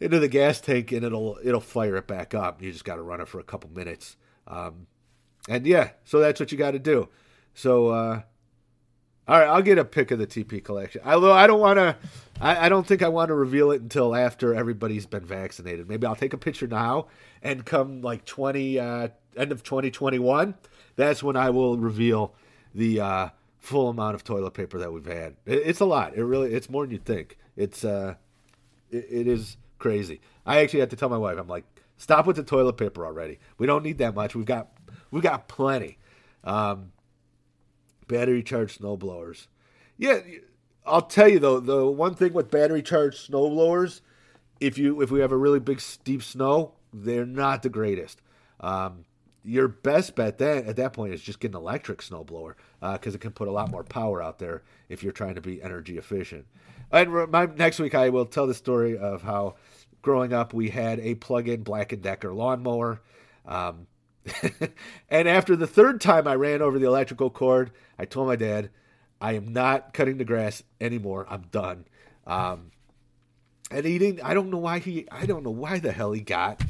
into 0.00 0.18
the 0.18 0.28
gas 0.28 0.60
tank 0.60 0.92
and 0.92 1.04
it'll 1.04 1.38
it'll 1.42 1.60
fire 1.60 1.96
it 1.96 2.06
back 2.06 2.34
up. 2.34 2.62
You 2.62 2.72
just 2.72 2.84
got 2.84 2.96
to 2.96 3.02
run 3.02 3.20
it 3.20 3.28
for 3.28 3.40
a 3.40 3.44
couple 3.44 3.70
minutes. 3.70 4.16
Um, 4.46 4.86
and 5.48 5.66
yeah, 5.66 5.90
so 6.04 6.20
that's 6.20 6.40
what 6.40 6.52
you 6.52 6.58
got 6.58 6.72
to 6.72 6.78
do. 6.78 7.08
So 7.54 7.88
uh, 7.88 8.22
all 9.26 9.38
right, 9.38 9.48
I'll 9.48 9.62
get 9.62 9.78
a 9.78 9.84
pick 9.84 10.10
of 10.10 10.18
the 10.18 10.26
TP 10.26 10.62
collection. 10.62 11.00
Although 11.04 11.32
I 11.32 11.46
don't 11.46 11.60
want 11.60 11.78
to, 11.78 11.96
I, 12.40 12.66
I, 12.66 12.68
don't 12.68 12.86
think 12.86 13.02
I 13.02 13.08
want 13.08 13.28
to 13.28 13.34
reveal 13.34 13.70
it 13.70 13.80
until 13.80 14.14
after 14.14 14.54
everybody's 14.54 15.06
been 15.06 15.24
vaccinated. 15.24 15.88
Maybe 15.88 16.06
I'll 16.06 16.16
take 16.16 16.34
a 16.34 16.38
picture 16.38 16.66
now 16.66 17.06
and 17.42 17.64
come 17.64 18.02
like 18.02 18.26
twenty 18.26 18.78
uh, 18.78 19.08
end 19.36 19.50
of 19.50 19.62
twenty 19.62 19.90
twenty 19.90 20.18
one. 20.18 20.54
That's 20.96 21.22
when 21.22 21.36
I 21.36 21.50
will 21.50 21.78
reveal 21.78 22.34
the 22.74 23.00
uh, 23.00 23.28
full 23.58 23.88
amount 23.88 24.14
of 24.14 24.24
toilet 24.24 24.52
paper 24.52 24.78
that 24.78 24.92
we've 24.92 25.06
had. 25.06 25.36
It, 25.46 25.62
it's 25.64 25.80
a 25.80 25.86
lot. 25.86 26.14
It 26.14 26.24
really, 26.24 26.52
it's 26.52 26.68
more 26.68 26.84
than 26.84 26.92
you 26.92 26.98
think. 26.98 27.38
It's 27.56 27.82
uh, 27.82 28.16
it, 28.90 29.06
it 29.10 29.26
is 29.26 29.56
crazy. 29.78 30.20
I 30.44 30.60
actually 30.60 30.80
had 30.80 30.90
to 30.90 30.96
tell 30.96 31.08
my 31.08 31.16
wife, 31.16 31.38
I'm 31.38 31.48
like, 31.48 31.64
stop 31.96 32.26
with 32.26 32.36
the 32.36 32.42
toilet 32.42 32.76
paper 32.76 33.06
already. 33.06 33.38
We 33.56 33.66
don't 33.66 33.82
need 33.82 33.98
that 33.98 34.14
much. 34.14 34.34
We've 34.34 34.44
got 34.44 34.68
we've 35.10 35.22
got 35.22 35.48
plenty. 35.48 35.98
Um, 36.44 36.92
battery 38.08 38.42
charged 38.42 38.80
snowblowers. 38.80 39.46
Yeah, 39.96 40.20
I'll 40.86 41.02
tell 41.02 41.28
you 41.28 41.38
though, 41.38 41.60
the 41.60 41.86
one 41.86 42.14
thing 42.14 42.32
with 42.32 42.50
battery 42.50 42.82
charged 42.82 43.30
snowblowers, 43.30 44.00
if 44.60 44.78
you 44.78 45.00
if 45.00 45.10
we 45.10 45.20
have 45.20 45.32
a 45.32 45.36
really 45.36 45.60
big 45.60 45.80
steep 45.80 46.22
snow, 46.22 46.72
they're 46.92 47.26
not 47.26 47.62
the 47.62 47.68
greatest. 47.68 48.20
Um, 48.60 49.04
your 49.44 49.68
best 49.68 50.14
bet 50.14 50.38
then 50.38 50.64
at 50.66 50.76
that 50.76 50.94
point 50.94 51.12
is 51.12 51.20
just 51.20 51.38
get 51.38 51.50
an 51.50 51.56
electric 51.56 51.98
snowblower 52.00 52.54
because 52.80 53.14
uh, 53.14 53.16
it 53.16 53.20
can 53.20 53.32
put 53.32 53.46
a 53.46 53.52
lot 53.52 53.70
more 53.70 53.84
power 53.84 54.22
out 54.22 54.38
there 54.38 54.62
if 54.88 55.02
you're 55.02 55.12
trying 55.12 55.34
to 55.34 55.40
be 55.42 55.62
energy 55.62 55.98
efficient. 55.98 56.46
And 56.90 57.30
my, 57.30 57.46
next 57.46 57.78
week 57.78 57.94
I 57.94 58.08
will 58.08 58.24
tell 58.24 58.46
the 58.46 58.54
story 58.54 58.96
of 58.96 59.22
how 59.22 59.56
growing 60.00 60.32
up 60.32 60.54
we 60.54 60.70
had 60.70 60.98
a 61.00 61.14
plug-in 61.16 61.62
Black 61.62 62.00
& 62.00 62.02
Decker 62.02 62.32
lawnmower. 62.32 63.00
Um, 63.46 63.86
and 65.10 65.28
after 65.28 65.56
the 65.56 65.66
third 65.66 66.00
time 66.00 66.26
I 66.26 66.34
ran 66.34 66.62
over 66.62 66.78
the 66.78 66.86
electrical 66.86 67.30
cord, 67.30 67.70
I 67.98 68.04
told 68.04 68.28
my 68.28 68.36
dad, 68.36 68.70
I 69.20 69.32
am 69.32 69.52
not 69.52 69.94
cutting 69.94 70.18
the 70.18 70.24
grass 70.24 70.62
anymore. 70.80 71.26
I'm 71.28 71.42
done. 71.50 71.86
Um, 72.26 72.70
and 73.70 73.84
he 73.84 73.98
didn't, 73.98 74.24
I 74.24 74.34
don't 74.34 74.50
know 74.50 74.58
why 74.58 74.78
he, 74.78 75.06
I 75.10 75.26
don't 75.26 75.44
know 75.44 75.50
why 75.50 75.78
the 75.78 75.92
hell 75.92 76.12
he 76.12 76.20
got 76.20 76.62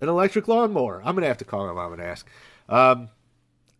an 0.00 0.08
electric 0.08 0.48
lawnmower. 0.48 1.00
I'm 1.04 1.14
going 1.14 1.22
to 1.22 1.28
have 1.28 1.38
to 1.38 1.44
call 1.44 1.66
my 1.66 1.72
mom 1.72 1.92
and 1.92 2.02
ask. 2.02 2.28
Um, 2.68 3.10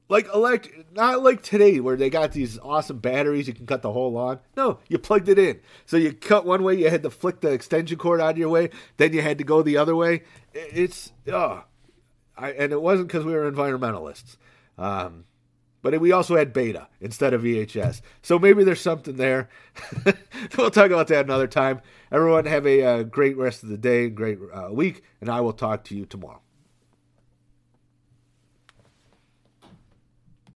like 0.09 0.33
elect 0.33 0.69
not 0.93 1.23
like 1.23 1.43
today 1.43 1.81
where 1.81 1.97
they 1.97 2.11
got 2.11 2.33
these 2.33 2.59
awesome 2.61 2.99
batteries 2.99 3.49
you 3.49 3.55
can 3.55 3.67
cut 3.67 3.83
the 3.83 3.93
whole 3.93 4.13
lawn 4.13 4.39
no 4.57 4.79
you 4.89 4.99
plugged 4.99 5.29
it 5.29 5.39
in 5.39 5.59
so 5.85 5.97
you 5.97 6.13
cut 6.13 6.47
one 6.47 6.63
way 6.63 6.75
you 6.75 6.89
had 6.89 7.03
to 7.03 7.11
flick 7.11 7.41
the 7.41 7.51
extension 7.51 7.99
cord 7.99 8.21
out 8.21 8.31
of 8.31 8.39
your 8.39 8.49
way 8.49 8.71
then 8.99 9.13
you 9.13 9.21
had 9.21 9.39
to 9.39 9.45
go 9.45 9.63
the 9.63 9.77
other 9.77 9.97
way 9.97 10.23
it's 10.55 11.13
oh 11.33 11.65
I, 12.37 12.53
and 12.53 12.73
it 12.73 12.83
wasn't 12.83 13.09
because 13.09 13.25
we 13.25 13.33
were 13.33 13.51
environmentalists 13.51 14.37
um, 14.79 15.25
but 15.83 16.01
we 16.01 16.11
also 16.11 16.37
had 16.37 16.53
beta 16.53 16.89
instead 17.01 17.33
of 17.33 17.43
VHS. 17.43 18.01
So 18.23 18.39
maybe 18.39 18.65
there's 18.65 18.81
something 18.81 19.17
there. 19.17 19.49
we'll 20.59 20.71
talk 20.71 20.91
about 20.91 21.07
that 21.09 21.25
another 21.25 21.47
time. 21.47 21.81
Everyone 22.11 22.45
have 22.47 22.67
a 22.67 22.83
uh, 22.83 23.03
great 23.05 23.37
rest 23.37 23.63
of 23.63 23.69
the 23.69 23.79
day, 23.79 24.09
great 24.09 24.39
uh, 24.53 24.73
week, 24.73 25.03
and 25.21 25.31
I 25.31 25.41
will 25.41 25.53
talk 25.53 25.85
to 25.85 25.97
you 25.97 26.05
tomorrow. 26.05 26.41